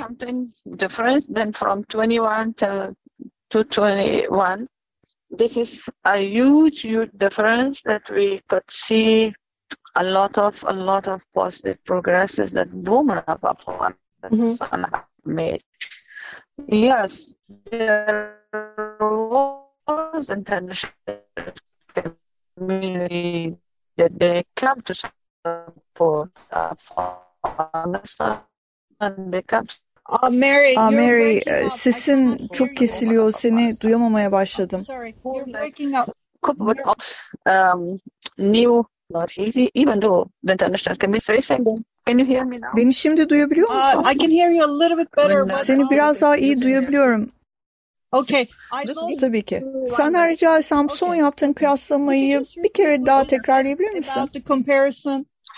This 5.38 5.57
is 5.57 5.89
a 6.05 6.17
huge, 6.17 6.84
huge 6.84 7.12
difference 7.19 7.81
that 7.84 8.05
we 8.07 8.41
could 8.50 8.63
see 8.69 9.34
a 9.96 10.03
lot 10.03 10.38
of 10.38 10.63
a 10.63 10.72
lot 10.72 11.07
of 11.07 11.22
positive 11.34 11.84
progresses 11.84 12.53
that 12.53 12.67
women 12.72 13.24
of 13.27 13.43
Afghanistan 13.43 14.86
made. 15.27 15.62
Yes, 16.67 17.36
there 17.72 18.34
was 19.00 20.29
international 20.29 20.93
community 22.55 23.55
that 23.98 24.19
they 24.19 24.43
come 24.55 24.81
to 24.81 24.93
support 24.93 26.29
Afghanistan 26.51 28.39
and 29.00 29.34
they 29.34 29.41
come 29.43 29.67
to 29.67 29.75
Aa, 30.10 30.29
Mary, 30.29 30.75
Aa, 30.77 30.89
Mary 30.91 31.41
sesin 31.69 32.48
çok 32.53 32.75
kesiliyor. 32.75 33.31
Seni 33.31 33.74
duyamamaya 33.81 34.31
başladım. 34.31 34.79
Sorry, 34.81 35.13
you're 35.25 35.53
breaking 35.53 35.96
up. 35.96 36.10
Um, 37.46 38.00
new, 38.38 38.84
not 39.10 39.38
easy, 39.38 39.69
even 39.74 40.00
though 40.01 40.29
the 40.46 40.53
international 40.53 40.98
community 40.98 41.34
facing 41.34 41.65
them. 41.65 41.84
Can 42.08 42.20
you 42.20 42.28
hear 42.28 42.44
me 42.44 42.58
now? 42.58 42.78
Beni 42.78 42.94
şimdi 42.94 43.30
duyabiliyor 43.30 43.68
musun? 43.68 44.04
Uh, 44.04 44.12
I 44.14 44.18
can 44.18 44.30
hear 44.30 44.52
you 44.52 44.64
a 44.64 44.80
little 44.80 44.98
bit 44.98 45.18
better. 45.18 45.50
But 45.50 45.58
Seni 45.58 45.90
biraz 45.90 46.22
daha 46.22 46.38
iyi 46.38 46.62
duyabiliyorum. 46.62 47.32
Okay. 48.12 48.48
Tabii 49.20 49.42
ki. 49.42 49.64
Senden 49.88 50.30
rica 50.30 50.60
etsem 50.60 50.90
son 50.90 51.16
yaptığın 51.16 51.54
kıyaslamayı 51.54 52.44
bir 52.64 52.74
kere 52.74 53.06
daha 53.06 53.24
tekrarlayabilir 53.24 53.92
misin? 53.92 54.30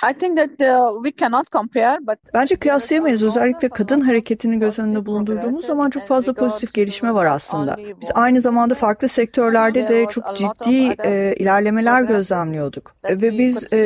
Uh, 0.03 1.03
we 1.03 1.11
cannot 1.19 1.51
compare, 1.51 1.97
but 2.07 2.17
Bence 2.33 2.55
kıyaslayamayız. 2.55 3.23
Özellikle 3.23 3.69
kadın 3.69 4.01
hareketini 4.01 4.59
göz 4.59 4.79
önünde 4.79 5.05
bulundurduğumuz 5.05 5.65
zaman 5.65 5.89
çok 5.89 6.07
fazla 6.07 6.33
pozitif 6.33 6.73
gelişme 6.73 7.13
var 7.13 7.25
aslında. 7.25 7.75
Biz 8.01 8.09
aynı 8.15 8.41
zamanda 8.41 8.75
farklı 8.75 9.09
sektörlerde 9.09 9.87
de 9.87 10.05
çok 10.09 10.35
ciddi 10.35 10.95
e, 11.05 11.35
ilerlemeler 11.37 12.01
gözlemliyorduk. 12.01 12.95
Ve 13.09 13.37
biz 13.37 13.73
e, 13.73 13.77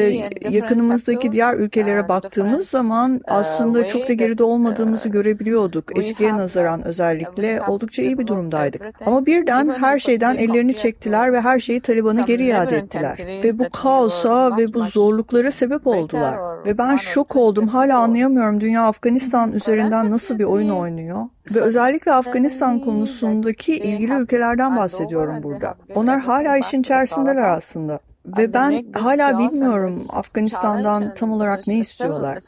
yakınımızdaki 0.49 1.31
diğer 1.31 1.53
ülkelere 1.53 2.09
baktığımız 2.09 2.69
zaman 2.69 3.21
aslında 3.27 3.87
çok 3.87 4.07
da 4.07 4.13
geride 4.13 4.43
olmadığımızı 4.43 5.09
görebiliyorduk. 5.09 5.97
Eskiye 5.99 6.37
nazaran 6.37 6.87
özellikle 6.87 7.61
oldukça 7.67 8.01
iyi 8.01 8.19
bir 8.19 8.27
durumdaydık. 8.27 8.81
Ama 9.05 9.25
birden 9.25 9.69
her 9.69 9.99
şeyden 9.99 10.35
ellerini 10.35 10.75
çektiler 10.75 11.33
ve 11.33 11.41
her 11.41 11.59
şeyi 11.59 11.81
Taliban'a 11.81 12.21
geri 12.21 12.45
iade 12.45 12.77
ettiler. 12.77 13.17
Ve 13.43 13.59
bu 13.59 13.69
kaosa 13.69 14.57
ve 14.57 14.73
bu 14.73 14.83
zorluklara 14.83 15.51
sebep 15.51 15.87
oldu 15.87 16.02
oldular. 16.03 16.65
Ve 16.65 16.77
ben 16.77 16.95
şok 16.95 17.35
oldum. 17.35 17.67
Hala 17.67 17.99
anlayamıyorum 17.99 18.61
dünya 18.61 18.85
Afganistan 18.85 19.51
üzerinden 19.51 20.11
nasıl 20.11 20.39
bir 20.39 20.43
oyun 20.43 20.69
oynuyor. 20.69 21.25
Ve 21.55 21.61
özellikle 21.61 22.13
Afganistan 22.13 22.79
konusundaki 22.79 23.77
ilgili 23.77 24.13
ülkelerden 24.13 24.77
bahsediyorum 24.77 25.43
burada. 25.43 25.75
Onlar 25.95 26.19
hala 26.19 26.57
işin 26.57 26.79
içerisindeler 26.79 27.49
aslında. 27.49 27.99
Ve 28.25 28.53
ben 28.53 28.91
hala 28.93 29.39
bilmiyorum 29.39 29.95
Afganistan'dan 30.09 31.13
tam 31.13 31.31
olarak 31.31 31.67
ne 31.67 31.77
istiyorlar. 31.77 32.39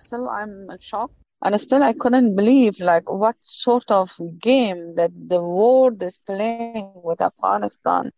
And 1.41 1.57
still 1.57 1.81
I 1.81 1.97
couldn't 1.97 2.37
believe 2.37 2.79
like 2.79 3.05
what 3.05 3.35
sort 3.41 3.91
of 3.91 4.09
game 4.19 4.95
that 4.95 5.11
the 5.29 5.39
world 5.39 6.01
is 6.01 6.19
playing 6.25 6.87
with 7.03 7.21
Afghanistan 7.21 8.11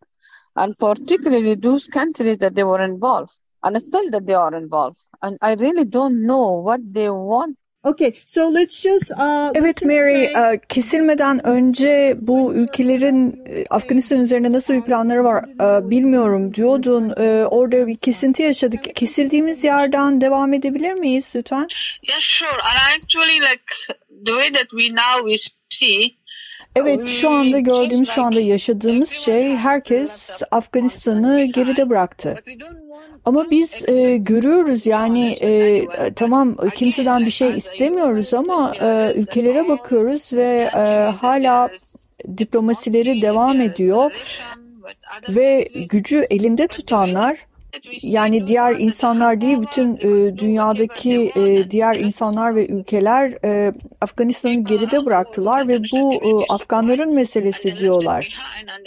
and 0.54 0.74
particularly 0.78 1.62
those 1.62 1.90
countries 1.90 2.38
that 2.38 2.54
they 2.54 2.64
were 2.64 2.84
involved 2.84 3.32
and 3.62 3.82
still 3.82 4.10
that 4.10 4.26
they 4.26 4.34
are 4.34 4.54
involved. 4.54 4.98
And 5.22 5.38
I 5.40 5.54
really 5.54 5.84
don't 5.84 6.26
know 6.26 6.62
what 6.62 6.80
they 6.94 7.10
want 7.10 7.56
Okay, 7.84 8.14
so 8.24 8.48
let's 8.48 8.82
just 8.82 9.10
uh, 9.12 9.52
Evet 9.54 9.82
Mary, 9.82 10.24
e, 10.24 10.60
kesilmeden 10.68 11.46
önce 11.46 12.16
bu 12.20 12.54
ülkelerin 12.54 13.42
e, 13.46 13.64
Afganistan 13.70 14.20
üzerine 14.20 14.52
nasıl 14.52 14.74
bir 14.74 14.82
planları 14.82 15.24
var 15.24 15.44
e, 15.44 15.90
bilmiyorum 15.90 16.54
diyordun. 16.54 17.10
E, 17.16 17.46
Orada 17.46 17.86
bir 17.86 17.96
kesinti 17.96 18.42
yaşadık. 18.42 18.96
Kesildiğimiz 18.96 19.64
yerden 19.64 20.20
devam 20.20 20.52
edebilir 20.52 20.92
miyiz 20.92 21.32
lütfen? 21.36 21.68
Yeah, 22.08 22.20
sure. 22.20 22.50
And 22.50 23.02
actually, 23.02 23.40
like 23.40 23.64
the 24.26 24.32
way 24.32 24.52
that 24.52 24.68
we 24.70 24.88
now 24.88 25.30
we 25.30 25.36
see 25.70 26.17
Evet, 26.78 27.08
şu 27.08 27.30
anda 27.30 27.58
gördüğümüz, 27.58 28.08
şu 28.08 28.22
anda 28.22 28.40
yaşadığımız 28.40 29.10
şey 29.10 29.56
herkes 29.56 30.30
Afganistan'ı 30.50 31.44
geride 31.44 31.90
bıraktı. 31.90 32.34
Ama 33.24 33.50
biz 33.50 33.88
e, 33.88 34.16
görüyoruz 34.16 34.86
yani 34.86 35.32
e, 35.40 35.86
tamam 36.16 36.56
kimseden 36.74 37.26
bir 37.26 37.30
şey 37.30 37.56
istemiyoruz 37.56 38.34
ama 38.34 38.74
e, 38.80 39.12
ülkelere 39.16 39.68
bakıyoruz 39.68 40.32
ve 40.32 40.70
e, 40.74 40.78
hala 41.20 41.68
diplomasileri 42.38 43.22
devam 43.22 43.60
ediyor 43.60 44.12
ve 45.28 45.68
gücü 45.90 46.26
elinde 46.30 46.66
tutanlar 46.66 47.38
yani 48.02 48.46
diğer 48.46 48.76
insanlar 48.78 49.40
değil 49.40 49.58
bütün 49.60 49.96
e, 49.96 50.38
dünyadaki 50.38 51.32
e, 51.36 51.70
diğer 51.70 51.96
insanlar 51.96 52.54
ve 52.54 52.66
ülkeler 52.66 53.44
e, 53.44 53.72
Afganistan'ı 54.00 54.64
geride 54.64 55.06
bıraktılar 55.06 55.68
ve 55.68 55.78
bu 55.92 56.14
e, 56.14 56.44
Afganların 56.48 57.14
meselesi 57.14 57.78
diyorlar. 57.78 58.28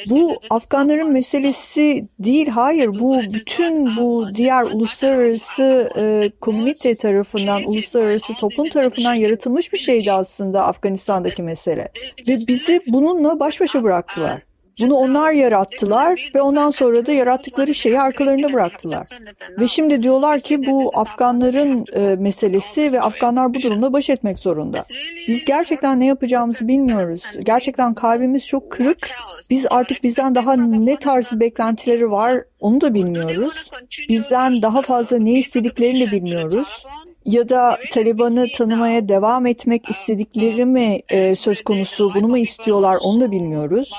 Bu 0.09 0.35
Afganların 0.49 1.11
meselesi 1.11 2.07
değil 2.19 2.47
hayır 2.47 2.99
bu 2.99 3.21
bütün 3.33 3.97
bu 3.97 4.25
diğer 4.35 4.63
uluslararası 4.63 5.89
e, 5.97 6.31
komünite 6.41 6.95
tarafından 6.95 7.63
uluslararası 7.63 8.33
toplum 8.33 8.69
tarafından 8.69 9.13
yaratılmış 9.13 9.73
bir 9.73 9.77
şeydi 9.77 10.11
aslında 10.11 10.65
Afganistan'daki 10.65 11.43
mesele 11.43 11.87
ve 12.27 12.37
bizi 12.47 12.81
bununla 12.87 13.39
baş 13.39 13.61
başa 13.61 13.83
bıraktılar. 13.83 14.50
Bunu 14.79 14.95
onlar 14.95 15.31
yarattılar 15.31 16.31
ve 16.35 16.41
ondan 16.41 16.69
sonra 16.69 17.05
da 17.05 17.11
yarattıkları 17.11 17.73
şeyi 17.73 18.01
arkalarında 18.01 18.53
bıraktılar. 18.53 19.07
Ve 19.59 19.67
şimdi 19.67 20.03
diyorlar 20.03 20.39
ki 20.39 20.65
bu 20.65 20.91
Afganların 20.95 21.85
e, 21.93 22.15
meselesi 22.15 22.93
ve 22.93 23.01
Afganlar 23.01 23.53
bu 23.53 23.61
durumda 23.61 23.93
baş 23.93 24.09
etmek 24.09 24.39
zorunda. 24.39 24.83
Biz 25.27 25.45
gerçekten 25.45 25.99
ne 25.99 26.05
yapacağımızı 26.05 26.67
bilmiyoruz. 26.67 27.23
Gerçekten 27.43 27.93
kalbimiz 27.93 28.47
çok 28.47 28.71
kırık. 28.71 29.09
Biz 29.49 29.65
artık 29.69 30.03
bizden 30.03 30.35
daha 30.35 30.55
ne 30.55 30.95
tarz 30.95 31.31
bir 31.31 31.39
beklentileri 31.39 32.11
var 32.11 32.43
onu 32.59 32.81
da 32.81 32.93
bilmiyoruz. 32.93 33.69
Bizden 34.09 34.61
daha 34.61 34.81
fazla 34.81 35.17
ne 35.17 35.31
istediklerini 35.31 35.99
de 35.99 36.11
bilmiyoruz 36.11 36.85
ya 37.25 37.49
da 37.49 37.77
Taliban'ı 37.91 38.47
tanımaya 38.55 39.09
devam 39.09 39.45
etmek 39.45 39.89
istedikleri 39.89 40.65
mi 40.65 40.99
e, 41.09 41.35
söz 41.35 41.63
konusu, 41.63 42.11
bunu 42.15 42.27
mu 42.27 42.37
istiyorlar 42.37 42.97
onu 43.03 43.21
da 43.21 43.31
bilmiyoruz. 43.31 43.93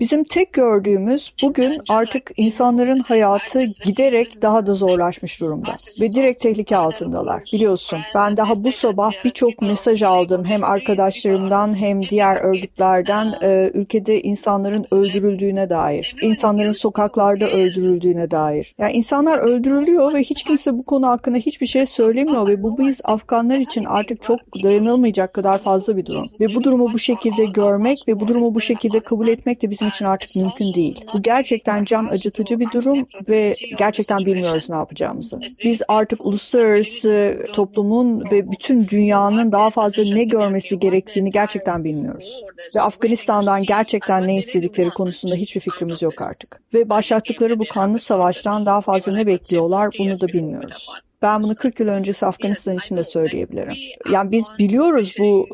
Bizim 0.00 0.24
tek 0.24 0.52
gördüğümüz 0.52 1.34
bugün 1.42 1.80
artık 1.88 2.30
insanların 2.36 2.98
hayatı 2.98 3.64
giderek 3.84 4.42
daha 4.42 4.66
da 4.66 4.74
zorlaşmış 4.74 5.40
durumda 5.40 5.74
ve 6.00 6.14
direkt 6.14 6.42
tehlike 6.42 6.76
altındalar. 6.76 7.42
Biliyorsun 7.52 7.98
ben 8.14 8.36
daha 8.36 8.54
bu 8.64 8.72
sabah 8.72 9.12
birçok 9.24 9.62
mesaj 9.62 10.02
aldım 10.02 10.44
hem 10.44 10.64
arkadaşlarımdan 10.64 11.80
hem 11.80 12.02
diğer 12.02 12.36
örgütlerden 12.36 13.34
e, 13.42 13.70
ülkede 13.74 14.22
insanların 14.22 14.86
öldürüldüğüne 14.90 15.70
dair, 15.70 16.16
insanların 16.22 16.72
sokaklarda 16.72 17.50
öldürüldüğüne 17.50 18.30
dair. 18.30 18.74
Yani 18.78 18.92
insanlar 18.92 19.38
öldürülüyor 19.38 20.14
ve 20.14 20.20
hiç 20.20 20.42
kimse 20.44 20.70
bu 20.70 20.86
konu 20.86 21.06
hakkında 21.06 21.38
hiçbir 21.38 21.66
şey 21.66 21.86
söylemiyor 21.86 22.48
ve 22.48 22.63
bu 22.64 22.78
biz 22.78 23.00
Afganlar 23.04 23.58
için 23.58 23.84
artık 23.84 24.22
çok 24.22 24.40
dayanılmayacak 24.62 25.34
kadar 25.34 25.58
fazla 25.58 25.96
bir 25.96 26.06
durum. 26.06 26.24
Ve 26.40 26.54
bu 26.54 26.64
durumu 26.64 26.92
bu 26.92 26.98
şekilde 26.98 27.44
görmek 27.44 27.98
ve 28.08 28.20
bu 28.20 28.28
durumu 28.28 28.54
bu 28.54 28.60
şekilde 28.60 29.00
kabul 29.00 29.28
etmek 29.28 29.62
de 29.62 29.70
bizim 29.70 29.88
için 29.88 30.04
artık 30.04 30.36
mümkün 30.36 30.74
değil. 30.74 31.04
Bu 31.14 31.22
gerçekten 31.22 31.84
can 31.84 32.06
acıtıcı 32.06 32.60
bir 32.60 32.70
durum 32.72 33.06
ve 33.28 33.54
gerçekten 33.78 34.18
bilmiyoruz 34.18 34.70
ne 34.70 34.76
yapacağımızı. 34.76 35.40
Biz 35.64 35.82
artık 35.88 36.26
uluslararası 36.26 37.38
toplumun 37.52 38.30
ve 38.30 38.50
bütün 38.50 38.88
dünyanın 38.88 39.52
daha 39.52 39.70
fazla 39.70 40.02
ne 40.02 40.24
görmesi 40.24 40.78
gerektiğini 40.78 41.30
gerçekten 41.30 41.84
bilmiyoruz. 41.84 42.44
Ve 42.76 42.80
Afganistan'dan 42.80 43.62
gerçekten 43.62 44.26
ne 44.26 44.36
istedikleri 44.36 44.90
konusunda 44.90 45.34
hiçbir 45.34 45.60
fikrimiz 45.60 46.02
yok 46.02 46.22
artık. 46.22 46.60
Ve 46.74 46.88
başlattıkları 46.88 47.58
bu 47.58 47.64
kanlı 47.74 47.98
savaştan 47.98 48.66
daha 48.66 48.80
fazla 48.80 49.12
ne 49.12 49.26
bekliyorlar 49.26 49.90
bunu 49.98 50.20
da 50.20 50.28
bilmiyoruz. 50.28 51.03
Ben 51.24 51.42
bunu 51.42 51.54
40 51.54 51.80
yıl 51.80 51.88
öncesi 51.88 52.26
Afganistan 52.26 52.76
için 52.76 52.96
de 52.96 53.04
söyleyebilirim. 53.04 53.74
Yani 54.12 54.30
biz 54.30 54.44
biliyoruz 54.58 55.14
bu 55.18 55.46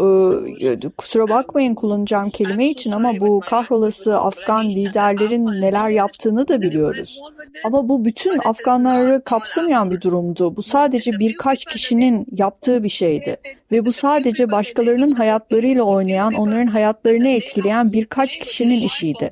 e, 0.62 0.90
kusura 0.90 1.28
bakmayın 1.28 1.74
kullanacağım 1.74 2.30
kelime 2.30 2.68
için 2.68 2.92
ama 2.92 3.20
bu 3.20 3.40
kahrolası 3.40 4.18
Afgan 4.18 4.70
liderlerin 4.70 5.46
neler 5.46 5.90
yaptığını 5.90 6.48
da 6.48 6.62
biliyoruz. 6.62 7.20
Ama 7.64 7.88
bu 7.88 8.04
bütün 8.04 8.38
Afganları 8.44 9.24
kapsamayan 9.24 9.90
bir 9.90 10.00
durumdu. 10.00 10.56
Bu 10.56 10.62
sadece 10.62 11.10
birkaç 11.12 11.64
kişinin 11.64 12.26
yaptığı 12.32 12.82
bir 12.82 12.88
şeydi. 12.88 13.36
Ve 13.72 13.84
bu 13.84 13.92
sadece 13.92 14.50
başkalarının 14.50 15.10
hayatlarıyla 15.10 15.82
oynayan, 15.82 16.34
onların 16.34 16.66
hayatlarını 16.66 17.28
etkileyen 17.28 17.92
birkaç 17.92 18.38
kişinin 18.38 18.80
işiydi. 18.80 19.30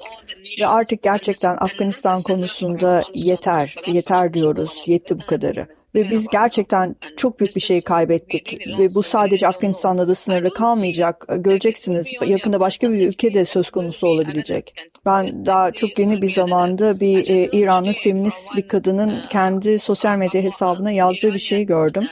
Ve 0.60 0.66
artık 0.66 1.02
gerçekten 1.02 1.56
Afganistan 1.60 2.22
konusunda 2.22 3.02
yeter, 3.14 3.74
yeter 3.86 4.34
diyoruz, 4.34 4.84
yetti 4.86 5.18
bu 5.20 5.26
kadarı. 5.26 5.77
Ve 5.94 6.10
biz 6.10 6.26
gerçekten 6.32 6.96
çok 7.16 7.40
büyük 7.40 7.56
bir 7.56 7.60
şey 7.60 7.80
kaybettik. 7.80 8.58
Ve 8.78 8.94
bu 8.94 9.02
sadece 9.02 9.48
Afganistan'da 9.48 10.08
da 10.08 10.14
sınırlı 10.14 10.50
kalmayacak. 10.50 11.26
Göreceksiniz 11.36 12.06
yakında 12.26 12.60
başka 12.60 12.92
bir 12.92 13.08
ülke 13.08 13.34
de 13.34 13.44
söz 13.44 13.70
konusu 13.70 14.06
olabilecek. 14.06 14.74
Ben 15.06 15.46
daha 15.46 15.72
çok 15.72 15.98
yeni 15.98 16.22
bir 16.22 16.32
zamanda 16.32 17.00
bir 17.00 17.28
e, 17.28 17.58
İranlı 17.58 17.92
feminist 17.92 18.56
bir 18.56 18.66
kadının 18.66 19.20
kendi 19.30 19.78
sosyal 19.78 20.16
medya 20.16 20.42
hesabına 20.42 20.90
yazdığı 20.90 21.34
bir 21.34 21.38
şey 21.38 21.64
gördüm. 21.66 22.04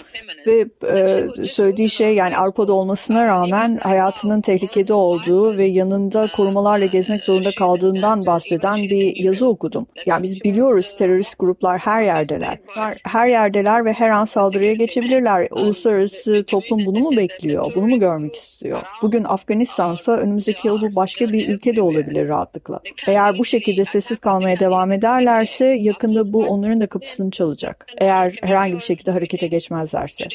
Ve 0.46 0.66
e, 0.92 1.24
söylediği 1.44 1.88
şey 1.88 2.14
yani 2.14 2.36
Avrupa'da 2.36 2.72
olmasına 2.72 3.24
rağmen 3.24 3.78
hayatının 3.82 4.40
tehlikede 4.40 4.92
olduğu 4.92 5.56
ve 5.56 5.64
yanında 5.64 6.26
korumalarla 6.36 6.86
gezmek 6.86 7.22
zorunda 7.22 7.50
kaldığından 7.58 8.26
bahseden 8.26 8.76
bir 8.76 9.16
yazı 9.16 9.46
okudum. 9.46 9.86
Yani 10.06 10.22
biz 10.22 10.44
biliyoruz 10.44 10.94
terörist 10.94 11.38
gruplar 11.38 11.78
her 11.78 12.02
yerdeler. 12.02 12.58
Her 13.04 13.28
yerdeler 13.28 13.65
ve 13.66 13.92
her 13.92 14.10
an 14.10 14.24
saldırıya 14.24 14.72
geçebilirler. 14.74 15.48
Uluslararası 15.50 16.44
toplum 16.46 16.86
bunu 16.86 16.98
mu 16.98 17.16
bekliyor? 17.16 17.74
Bunu 17.74 17.86
mu 17.86 17.98
görmek 17.98 18.34
istiyor? 18.34 18.82
Bugün 19.02 19.24
Afganistan'sa 19.24 20.12
önümüzdeki 20.12 20.66
yıl 20.66 20.80
bu 20.80 20.96
başka 20.96 21.28
bir 21.28 21.48
ülke 21.48 21.76
de 21.76 21.82
olabilir 21.82 22.28
rahatlıkla. 22.28 22.80
Eğer 23.06 23.38
bu 23.38 23.44
şekilde 23.44 23.84
sessiz 23.84 24.18
kalmaya 24.18 24.60
devam 24.60 24.92
ederlerse 24.92 25.64
yakında 25.64 26.32
bu 26.32 26.46
onların 26.46 26.80
da 26.80 26.86
kapısını 26.86 27.30
çalacak. 27.30 27.86
Eğer 27.98 28.34
herhangi 28.42 28.74
bir 28.74 28.80
şekilde 28.80 29.10
harekete 29.10 29.46
geçmezlerse. 29.46 30.28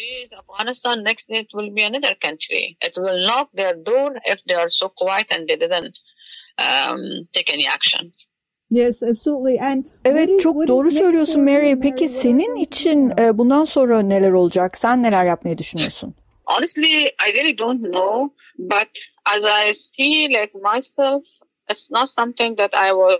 Um, 6.60 7.28
take 7.34 7.54
any 7.54 7.70
action. 7.70 8.14
Yes, 8.72 9.04
absolutely. 9.04 9.62
And 9.62 9.84
evet 10.06 10.40
çok 10.40 10.68
doğru 10.68 10.92
söylüyorsun 10.92 11.42
Mary. 11.42 11.80
Peki 11.80 12.08
senin 12.08 12.56
için 12.56 13.12
e, 13.20 13.38
bundan 13.38 13.66
sonra 13.66 14.02
neler 14.02 14.32
olacak? 14.32 14.78
Sen 14.78 15.04
neler 15.04 15.26
yapmayı 15.26 15.58
düşünüyorsun? 15.58 16.14
Honestly, 16.46 17.06
I 17.06 17.34
really 17.34 17.58
don't 17.58 17.82
know. 17.82 18.30
But 18.60 18.88
as 19.26 19.44
I 19.44 19.76
see 19.98 20.30
like 20.30 20.52
myself, 20.54 21.24
it's 21.72 21.92
not 21.92 22.10
something 22.20 22.58
that 22.58 22.74
I 22.74 22.90
was 22.90 23.20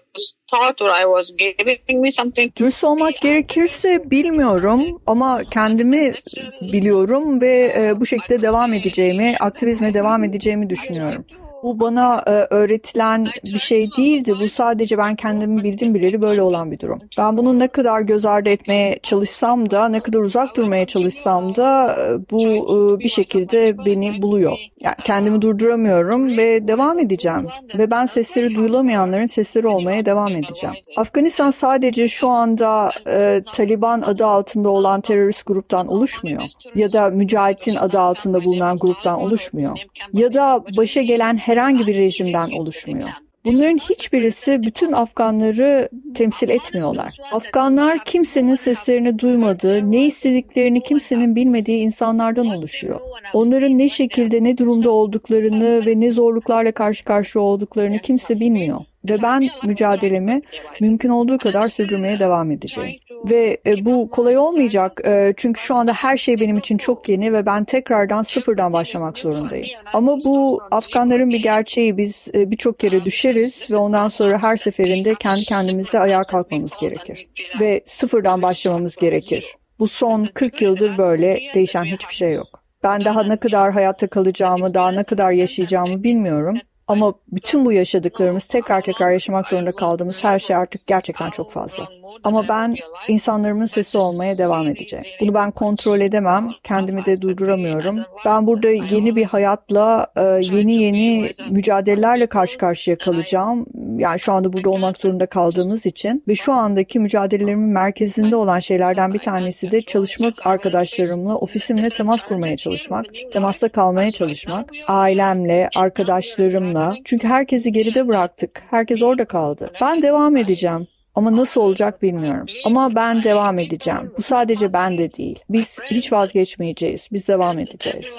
taught 0.52 0.82
or 0.82 0.90
I 0.90 1.04
was 1.04 1.32
giving 1.38 2.02
me 2.04 2.12
something. 2.12 2.56
Dürüst 2.56 2.84
olmak 2.84 3.22
gerekirse 3.22 4.12
bilmiyorum 4.12 5.02
ama 5.08 5.44
kendimi 5.52 6.14
biliyorum 6.62 7.42
ve 7.42 7.74
e, 7.78 8.00
bu 8.00 8.06
şekilde 8.06 8.42
devam 8.42 8.74
edeceğimi, 8.74 9.36
aktivizme 9.40 9.94
devam 9.94 10.24
edeceğimi 10.24 10.70
düşünüyorum. 10.70 11.26
Bu 11.64 11.80
bana 11.80 12.24
e, 12.28 12.32
öğretilen 12.32 13.28
bir 13.44 13.58
şey 13.58 13.90
değildi. 13.98 14.34
Bu 14.42 14.50
sadece 14.50 14.98
ben 14.98 15.16
kendimi 15.16 15.64
bildim 15.64 15.94
bileli 15.94 16.22
böyle 16.22 16.42
olan 16.42 16.72
bir 16.72 16.80
durum. 16.80 17.00
Ben 17.18 17.38
bunu 17.38 17.60
ne 17.60 17.68
kadar 17.68 18.02
göz 18.02 18.26
ardı 18.26 18.50
etmeye 18.50 19.00
çalışsam 19.04 19.72
da, 19.72 19.90
ne 19.90 20.00
kadar 20.00 20.20
uzak 20.20 20.58
durmaya 20.58 20.86
çalışsam 20.86 21.56
da 21.56 21.96
e, 22.00 22.32
bu 22.32 22.42
e, 22.42 23.00
bir 23.00 23.10
şekilde 23.10 23.78
beni 23.86 24.22
buluyor. 24.22 24.58
Yani 24.80 24.96
kendimi 25.04 25.42
durduramıyorum 25.42 26.38
ve 26.38 26.68
devam 26.68 27.00
edeceğim. 27.00 27.48
Ve 27.78 27.92
ben 27.92 28.06
sesleri 28.06 28.56
duyulamayanların 28.56 29.28
sesleri 29.28 29.68
olmaya 29.68 30.06
devam 30.06 30.36
edeceğim. 30.36 30.76
Afganistan 30.98 31.52
sadece 31.52 32.08
şu 32.08 32.28
anda 32.28 32.90
e, 33.08 33.42
Taliban 33.54 34.02
adı 34.02 34.26
altında 34.26 34.70
olan 34.70 35.02
terörist 35.02 35.46
gruptan 35.46 35.88
oluşmuyor. 35.88 36.42
Ya 36.76 36.94
da 36.94 37.10
Mücahit'in 37.10 37.76
adı 37.76 38.00
altında 38.00 38.44
bulunan 38.44 38.78
gruptan 38.78 39.22
oluşmuyor. 39.22 39.80
Ya 40.14 40.34
da 40.34 40.64
başa 40.78 41.02
gelen 41.02 41.38
herhangi 41.52 41.88
bir 41.88 41.98
rejimden 41.98 42.50
oluşmuyor. 42.52 43.10
Bunların 43.46 43.78
hiçbirisi 43.78 44.64
bütün 44.64 44.92
Afganları 44.92 45.90
temsil 46.16 46.50
etmiyorlar. 46.50 47.18
Afganlar 47.32 48.06
kimsenin 48.06 48.56
seslerini 48.56 49.20
duymadığı, 49.20 49.92
ne 49.92 50.06
istediklerini 50.06 50.82
kimsenin 50.82 51.36
bilmediği 51.36 51.80
insanlardan 51.80 52.48
oluşuyor. 52.48 53.00
Onların 53.34 53.78
ne 53.78 53.90
şekilde, 53.90 54.44
ne 54.44 54.58
durumda 54.58 54.92
olduklarını 54.92 55.86
ve 55.86 56.00
ne 56.00 56.12
zorluklarla 56.12 56.72
karşı 56.72 57.04
karşıya 57.04 57.44
olduklarını 57.44 58.00
kimse 58.00 58.40
bilmiyor. 58.40 58.80
Ve 59.10 59.22
ben 59.24 59.50
mücadelemi 59.64 60.42
mümkün 60.82 61.10
olduğu 61.10 61.38
kadar 61.38 61.68
sürdürmeye 61.68 62.20
devam 62.20 62.52
edeceğim. 62.52 63.00
Ve 63.30 63.58
e, 63.66 63.86
bu 63.86 64.10
kolay 64.10 64.38
olmayacak 64.38 65.02
e, 65.06 65.34
çünkü 65.38 65.62
şu 65.62 65.76
anda 65.76 65.94
her 65.94 66.18
şey 66.18 66.40
benim 66.40 66.58
için 66.58 66.78
çok 66.78 67.10
yeni 67.10 67.34
ve 67.34 67.46
ben 67.46 67.64
tekrardan 67.64 68.24
sıfırdan 68.24 68.74
başlamak 68.74 69.18
zorundayım. 69.18 69.68
Ama 69.94 70.18
bu 70.26 70.62
Afganların 70.72 71.30
bir 71.30 71.44
gerçeği 71.44 71.98
biz 71.98 72.28
e, 72.34 72.52
birçok 72.52 72.80
kere 72.80 73.06
düşeriz 73.06 73.72
ve 73.72 73.76
ondan 73.76 74.08
sonra 74.08 74.44
her 74.44 74.58
seferinde 74.58 75.16
kendi 75.16 75.42
kendimizde 75.42 76.00
ayağa 76.00 76.24
kalkmamız 76.24 76.72
gerekir. 76.82 77.28
Ve 77.60 77.82
sıfırdan 77.86 78.42
başlamamız 78.42 78.96
gerekir. 78.96 79.56
Bu 79.80 79.88
son 79.88 80.26
40 80.34 80.62
yıldır 80.62 80.98
böyle 80.98 81.40
değişen 81.56 81.84
hiçbir 81.84 82.14
şey 82.14 82.34
yok. 82.34 82.62
Ben 82.84 83.06
daha 83.06 83.24
ne 83.24 83.38
kadar 83.38 83.72
hayatta 83.72 84.08
kalacağımı, 84.08 84.74
daha 84.74 84.92
ne 84.92 85.04
kadar 85.04 85.32
yaşayacağımı 85.32 86.04
bilmiyorum. 86.04 86.58
Ama 86.88 87.14
bütün 87.32 87.66
bu 87.66 87.72
yaşadıklarımız 87.72 88.46
tekrar 88.46 88.82
tekrar 88.82 89.12
yaşamak 89.12 89.48
zorunda 89.48 89.72
kaldığımız 89.72 90.24
her 90.24 90.40
şey 90.40 90.56
artık 90.56 90.88
gerçekten 90.88 91.30
çok 91.30 91.52
fazla. 91.52 91.88
Ama 92.24 92.48
ben 92.48 92.76
insanlarımın 93.08 93.66
sesi 93.66 93.98
olmaya 93.98 94.38
devam 94.38 94.68
edeceğim. 94.68 95.06
Bunu 95.22 95.34
ben 95.34 95.52
kontrol 95.52 96.00
edemem, 96.00 96.50
kendimi 96.64 97.06
de 97.06 97.22
durduramıyorum. 97.22 97.96
Ben 98.26 98.48
burada 98.48 98.70
yeni 98.70 99.16
bir 99.16 99.26
hayatla, 99.26 100.08
e, 100.18 100.22
yeni 100.42 100.76
yeni 100.76 101.32
mücadelelerle 101.50 102.28
karşı 102.28 102.58
karşıya 102.58 102.98
kalacağım. 102.98 103.66
Yani 103.98 104.20
şu 104.20 104.32
anda 104.32 104.54
burada 104.54 104.70
olmak 104.70 104.98
zorunda 104.98 105.26
kaldığımız 105.26 105.86
için 105.86 106.24
ve 106.28 106.36
şu 106.36 106.54
andaki 106.54 107.00
mücadelelerimin 107.00 107.70
merkezinde 107.70 108.36
olan 108.36 108.60
şeylerden 108.60 109.14
bir 109.14 109.20
tanesi 109.20 109.72
de 109.72 109.82
çalışmak 109.82 110.48
arkadaşlarımla, 110.48 111.36
ofisimle 111.36 111.90
temas 111.90 112.24
kurmaya 112.24 112.58
çalışmak, 112.58 113.06
temasta 113.34 113.70
kalmaya 113.70 114.12
çalışmak, 114.12 114.70
ailemle, 114.88 115.70
arkadaşlarımla. 115.76 116.71
Çünkü 117.06 117.28
herkesi 117.28 117.72
geride 117.72 118.08
bıraktık. 118.08 118.64
Herkes 118.70 119.02
orada 119.02 119.26
kaldı. 119.26 119.72
Ben 119.82 120.02
devam 120.02 120.38
edeceğim. 120.38 120.88
Ama 121.16 121.36
nasıl 121.36 121.62
olacak 121.62 122.02
bilmiyorum. 122.02 122.48
Ama 122.64 122.96
ben 122.96 123.24
devam 123.24 123.60
edeceğim. 123.60 124.14
Bu 124.18 124.22
sadece 124.22 124.74
ben 124.74 124.98
de 124.98 125.14
değil. 125.14 125.40
Biz 125.50 125.80
hiç 125.92 126.12
vazgeçmeyeceğiz. 126.14 127.08
Biz 127.12 127.28
devam 127.28 127.60
edeceğiz. 127.60 128.18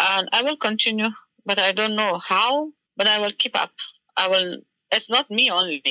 And 0.00 0.28
I 0.32 0.42
will 0.42 0.58
continue, 0.60 1.10
but 1.46 1.58
I 1.58 1.72
don't 1.72 1.96
know 1.96 2.18
how, 2.18 2.72
but 2.96 3.08
I 3.08 3.18
will 3.18 3.32
keep 3.38 3.56
up. 3.56 3.70
I 4.16 4.28
will, 4.28 4.62
it's 4.92 5.10
not 5.10 5.30
me 5.30 5.50
only. 5.50 5.82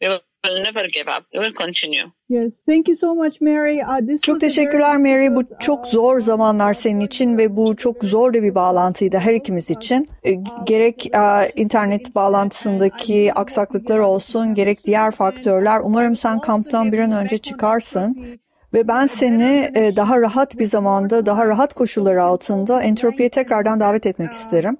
We 0.00 0.08
will 0.08 0.20
never 0.54 0.88
give 0.88 1.08
up. 1.18 1.24
We 1.32 1.42
will 1.42 1.54
continue. 1.64 2.12
Yes, 2.28 2.62
thank 2.66 2.88
you 2.88 2.96
so 2.96 3.14
much 3.14 3.40
Mary. 3.40 3.80
Uh, 3.82 4.06
this 4.06 4.20
çok 4.20 4.40
teşekkürler 4.40 4.96
Mary. 4.96 5.34
Bu 5.34 5.42
çok 5.60 5.86
zor 5.86 6.20
zamanlar 6.20 6.74
senin 6.74 7.00
için 7.00 7.38
ve 7.38 7.56
bu 7.56 7.76
çok 7.76 8.04
zor 8.04 8.34
da 8.34 8.42
bir 8.42 8.54
bağlantıydı 8.54 9.16
her 9.16 9.34
ikimiz 9.34 9.70
için. 9.70 10.08
E, 10.24 10.32
gerek 10.66 11.10
uh, 11.14 11.58
internet 11.58 12.14
bağlantısındaki 12.14 13.32
aksaklıklar 13.34 13.98
olsun, 13.98 14.54
gerek 14.54 14.78
diğer 14.84 15.10
faktörler. 15.10 15.80
Umarım 15.84 16.16
sen 16.16 16.38
kamptan 16.38 16.92
bir 16.92 16.98
an 16.98 17.12
önce 17.12 17.38
çıkarsın. 17.38 18.38
Ve 18.74 18.88
ben 18.88 19.06
seni 19.06 19.70
e, 19.74 19.96
daha 19.96 20.20
rahat 20.20 20.58
bir 20.58 20.66
zamanda, 20.66 21.26
daha 21.26 21.46
rahat 21.46 21.74
koşullar 21.74 22.16
altında 22.16 22.82
entropiye 22.82 23.28
tekrardan 23.28 23.80
davet 23.80 24.06
etmek 24.06 24.32
isterim. 24.32 24.78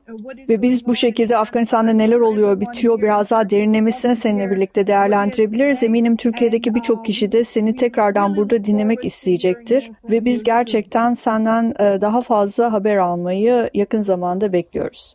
Ve 0.48 0.62
biz 0.62 0.87
bu 0.87 0.94
şekilde 0.94 1.37
Afganistan'da 1.37 1.92
neler 1.92 2.20
oluyor, 2.20 2.61
bitiyor 2.61 3.03
biraz 3.03 3.31
daha 3.31 3.51
derinlemesine 3.51 4.16
seninle 4.16 4.51
birlikte 4.51 4.87
değerlendirebiliriz. 4.87 5.83
Eminim 5.83 6.16
Türkiye'deki 6.16 6.74
birçok 6.74 7.07
kişi 7.07 7.33
de 7.33 7.44
seni 7.44 7.77
tekrardan 7.77 8.37
burada 8.37 8.64
dinlemek 8.64 9.05
isteyecektir. 9.05 9.90
Ve 10.11 10.24
biz 10.24 10.42
gerçekten 10.42 11.14
senden 11.14 11.74
e, 11.79 12.01
daha 12.01 12.22
fazla 12.22 12.72
haber 12.72 12.96
almayı 12.96 13.70
yakın 13.74 14.03
zamanda 14.03 14.53
bekliyoruz. 14.53 15.14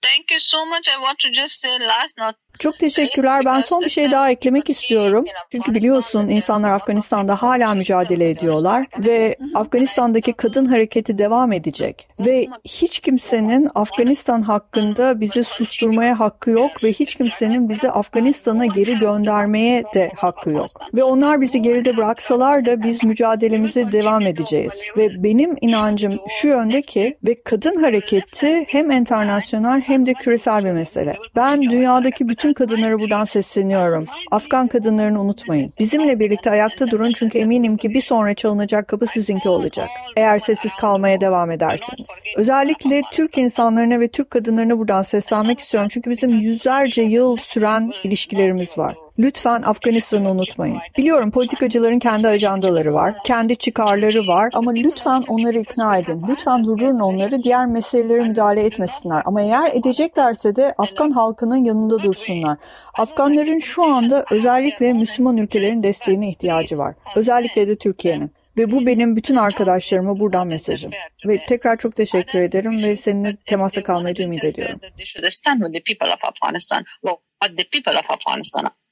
Thank 0.00 0.30
you 0.30 0.40
so 0.40 0.66
much. 0.66 0.88
I 0.88 0.98
want 1.00 1.18
to 1.18 1.28
just 1.32 1.60
say 1.60 1.70
last 1.80 2.18
not 2.18 2.43
çok 2.58 2.78
teşekkürler. 2.78 3.42
Ben 3.44 3.60
son 3.60 3.80
bir 3.80 3.90
şey 3.90 4.10
daha 4.10 4.30
eklemek 4.30 4.70
istiyorum. 4.70 5.24
Çünkü 5.52 5.74
biliyorsun 5.74 6.28
insanlar 6.28 6.70
Afganistan'da 6.70 7.42
hala 7.42 7.74
mücadele 7.74 8.30
ediyorlar 8.30 8.86
ve 8.98 9.36
Afganistan'daki 9.54 10.32
kadın 10.32 10.64
hareketi 10.64 11.18
devam 11.18 11.52
edecek. 11.52 12.08
Ve 12.20 12.46
hiç 12.64 13.00
kimsenin 13.00 13.70
Afganistan 13.74 14.42
hakkında 14.42 15.20
bizi 15.20 15.44
susturmaya 15.44 16.20
hakkı 16.20 16.50
yok 16.50 16.70
ve 16.84 16.92
hiç 16.92 17.14
kimsenin 17.14 17.68
bizi 17.68 17.90
Afganistan'a 17.90 18.66
geri 18.66 18.98
göndermeye 18.98 19.84
de 19.94 20.12
hakkı 20.16 20.50
yok. 20.50 20.68
Ve 20.94 21.04
onlar 21.04 21.40
bizi 21.40 21.62
geride 21.62 21.96
bıraksalar 21.96 22.66
da 22.66 22.82
biz 22.82 23.04
mücadelemize 23.04 23.92
devam 23.92 24.22
edeceğiz. 24.26 24.72
Ve 24.96 25.22
benim 25.22 25.56
inancım 25.60 26.18
şu 26.28 26.48
yönde 26.48 26.82
ki 26.82 27.16
ve 27.26 27.36
kadın 27.44 27.76
hareketi 27.76 28.64
hem 28.68 28.90
internasyonel 28.90 29.80
hem 29.80 30.06
de 30.06 30.14
küresel 30.14 30.64
bir 30.64 30.72
mesele. 30.72 31.16
Ben 31.36 31.62
dünyadaki 31.62 32.28
bütün 32.28 32.43
bütün 32.44 32.54
kadınlara 32.54 32.98
buradan 33.00 33.24
sesleniyorum. 33.24 34.06
Afgan 34.30 34.68
kadınlarını 34.68 35.20
unutmayın. 35.20 35.72
Bizimle 35.78 36.18
birlikte 36.18 36.50
ayakta 36.50 36.90
durun 36.90 37.12
çünkü 37.12 37.38
eminim 37.38 37.76
ki 37.76 37.90
bir 37.90 38.00
sonra 38.00 38.34
çalınacak 38.34 38.88
kapı 38.88 39.06
sizinki 39.06 39.48
olacak. 39.48 39.88
Eğer 40.16 40.38
sessiz 40.38 40.74
kalmaya 40.74 41.20
devam 41.20 41.50
ederseniz. 41.50 42.06
Özellikle 42.36 43.02
Türk 43.12 43.38
insanlarına 43.38 44.00
ve 44.00 44.08
Türk 44.08 44.30
kadınlarına 44.30 44.78
buradan 44.78 45.02
seslenmek 45.02 45.60
istiyorum. 45.60 45.88
Çünkü 45.92 46.10
bizim 46.10 46.30
yüzlerce 46.30 47.02
yıl 47.02 47.36
süren 47.36 47.92
ilişkilerimiz 48.04 48.78
var. 48.78 48.94
Lütfen 49.18 49.62
Afganistan'ı 49.62 50.30
unutmayın. 50.30 50.78
Biliyorum 50.98 51.30
politikacıların 51.30 51.98
kendi 51.98 52.28
ajandaları 52.28 52.94
var, 52.94 53.14
kendi 53.24 53.56
çıkarları 53.56 54.26
var 54.26 54.50
ama 54.52 54.72
lütfen 54.72 55.22
onları 55.28 55.58
ikna 55.58 55.98
edin. 55.98 56.24
Lütfen 56.28 56.64
durdurun 56.64 57.00
onları, 57.00 57.42
diğer 57.42 57.66
meselelere 57.66 58.20
müdahale 58.28 58.64
etmesinler. 58.64 59.22
Ama 59.24 59.42
eğer 59.42 59.72
edeceklerse 59.74 60.56
de 60.56 60.74
Afgan 60.78 61.10
halkının 61.10 61.64
yanında 61.64 62.02
dursunlar. 62.02 62.58
Afganların 62.98 63.58
şu 63.58 63.84
anda 63.84 64.24
özellikle 64.30 64.92
Müslüman 64.92 65.36
ülkelerin 65.36 65.82
desteğine 65.82 66.28
ihtiyacı 66.30 66.78
var. 66.78 66.94
Özellikle 67.16 67.68
de 67.68 67.76
Türkiye'nin. 67.76 68.32
Ve 68.58 68.70
bu 68.70 68.86
benim 68.86 69.16
bütün 69.16 69.36
arkadaşlarıma 69.36 70.20
buradan 70.20 70.48
mesajım. 70.48 70.90
Ve 71.26 71.44
tekrar 71.48 71.76
çok 71.76 71.96
teşekkür 71.96 72.40
ederim 72.40 72.82
ve 72.82 72.96
seninle 72.96 73.36
temasta 73.36 73.82
kalmayı 73.82 74.14
ümit 74.18 74.44
ediyorum. 74.44 74.80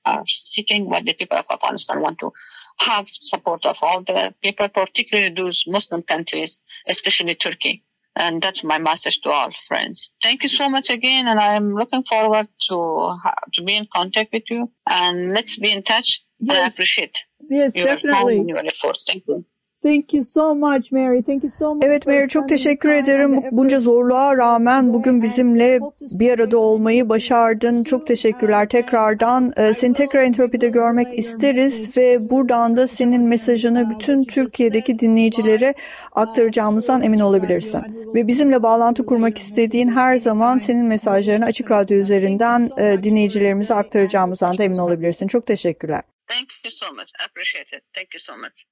Are 0.05 0.25
seeking 0.27 0.89
what 0.89 1.05
the 1.05 1.15
people 1.15 1.39
of 1.39 1.47
Afghanistan 1.51 2.01
want 2.01 2.19
to 2.19 2.33
have 2.81 3.07
support 3.09 3.65
of 3.67 3.79
all 3.83 4.03
the 4.03 4.35
people, 4.43 4.69
particularly 4.69 5.35
those 5.35 5.65
Muslim 5.67 6.03
countries, 6.03 6.63
especially 6.87 7.35
Turkey. 7.35 7.85
And 8.15 8.43
that's 8.43 8.63
my 8.63 8.79
message 8.79 9.21
to 9.23 9.31
all 9.31 9.51
friends. 9.67 10.13
Thank 10.23 10.43
you 10.43 10.49
so 10.49 10.69
much 10.69 10.91
again, 10.91 11.27
and 11.29 11.41
I'm 11.41 11.75
looking 11.75 12.03
forward 12.03 12.47
to 12.69 13.17
to 13.55 13.63
be 13.63 13.75
in 13.75 13.87
contact 13.91 14.35
with 14.35 14.51
you. 14.51 14.71
And 14.87 15.33
let's 15.33 15.57
be 15.57 15.73
in 15.73 15.83
touch. 15.83 16.23
Yes. 16.39 16.63
I 16.63 16.67
appreciate 16.67 17.19
yes, 17.49 17.73
your 17.75 17.87
definitely. 17.87 18.35
time 18.35 18.41
and 18.41 18.49
your 18.51 18.59
efforts. 18.59 19.05
Thank 19.07 19.25
you. 19.27 19.47
Thank 19.83 20.15
you 20.15 20.25
so 20.25 20.55
much 20.55 20.93
Mary. 20.93 21.23
Thank 21.23 21.43
you 21.43 21.51
so 21.51 21.75
much. 21.75 21.85
Evet 21.85 22.07
Mary 22.07 22.29
çok 22.29 22.49
teşekkür 22.49 22.91
ederim. 22.91 23.43
Bunca 23.53 23.81
zorluğa 23.81 24.37
rağmen 24.37 24.95
bugün 24.95 25.23
bizimle 25.23 25.81
bir 26.01 26.31
arada 26.31 26.59
olmayı 26.59 27.09
başardın. 27.09 27.85
Çok 27.85 28.07
teşekkürler 28.07 28.69
tekrardan. 28.69 29.53
Ee, 29.57 29.75
seni 29.75 29.95
tekrar 29.95 30.23
Entropi'de 30.23 30.69
görmek 30.69 31.19
isteriz 31.19 31.97
ve 31.97 32.31
buradan 32.31 32.77
da 32.77 32.89
senin 32.89 33.23
mesajını 33.25 33.91
bütün 33.91 34.25
Türkiye'deki 34.25 34.99
dinleyicilere 34.99 35.75
aktaracağımızdan 36.13 37.03
emin 37.03 37.21
olabilirsin. 37.21 37.83
Ve 38.15 38.27
bizimle 38.27 38.63
bağlantı 38.63 39.07
kurmak 39.07 39.39
istediğin 39.39 39.89
her 39.89 40.17
zaman 40.17 40.59
senin 40.59 40.87
mesajlarını 40.87 41.45
Açık 41.45 41.71
Radyo 41.71 41.97
üzerinden 41.97 42.69
e, 42.79 43.03
dinleyicilerimize 43.03 43.75
aktaracağımızdan 43.75 44.59
da 44.59 44.65
emin 44.65 44.79
olabilirsin. 44.79 45.27
Çok 45.27 45.47
teşekkürler. 45.47 46.03
Thank 46.29 46.49
you 46.65 46.73
so 46.81 46.95
much. 46.95 47.09
I 47.21 47.25
appreciate 47.31 47.77
it. 47.77 47.83
Thank 47.95 48.15
you 48.15 48.21
so 48.21 48.37
much. 48.37 48.72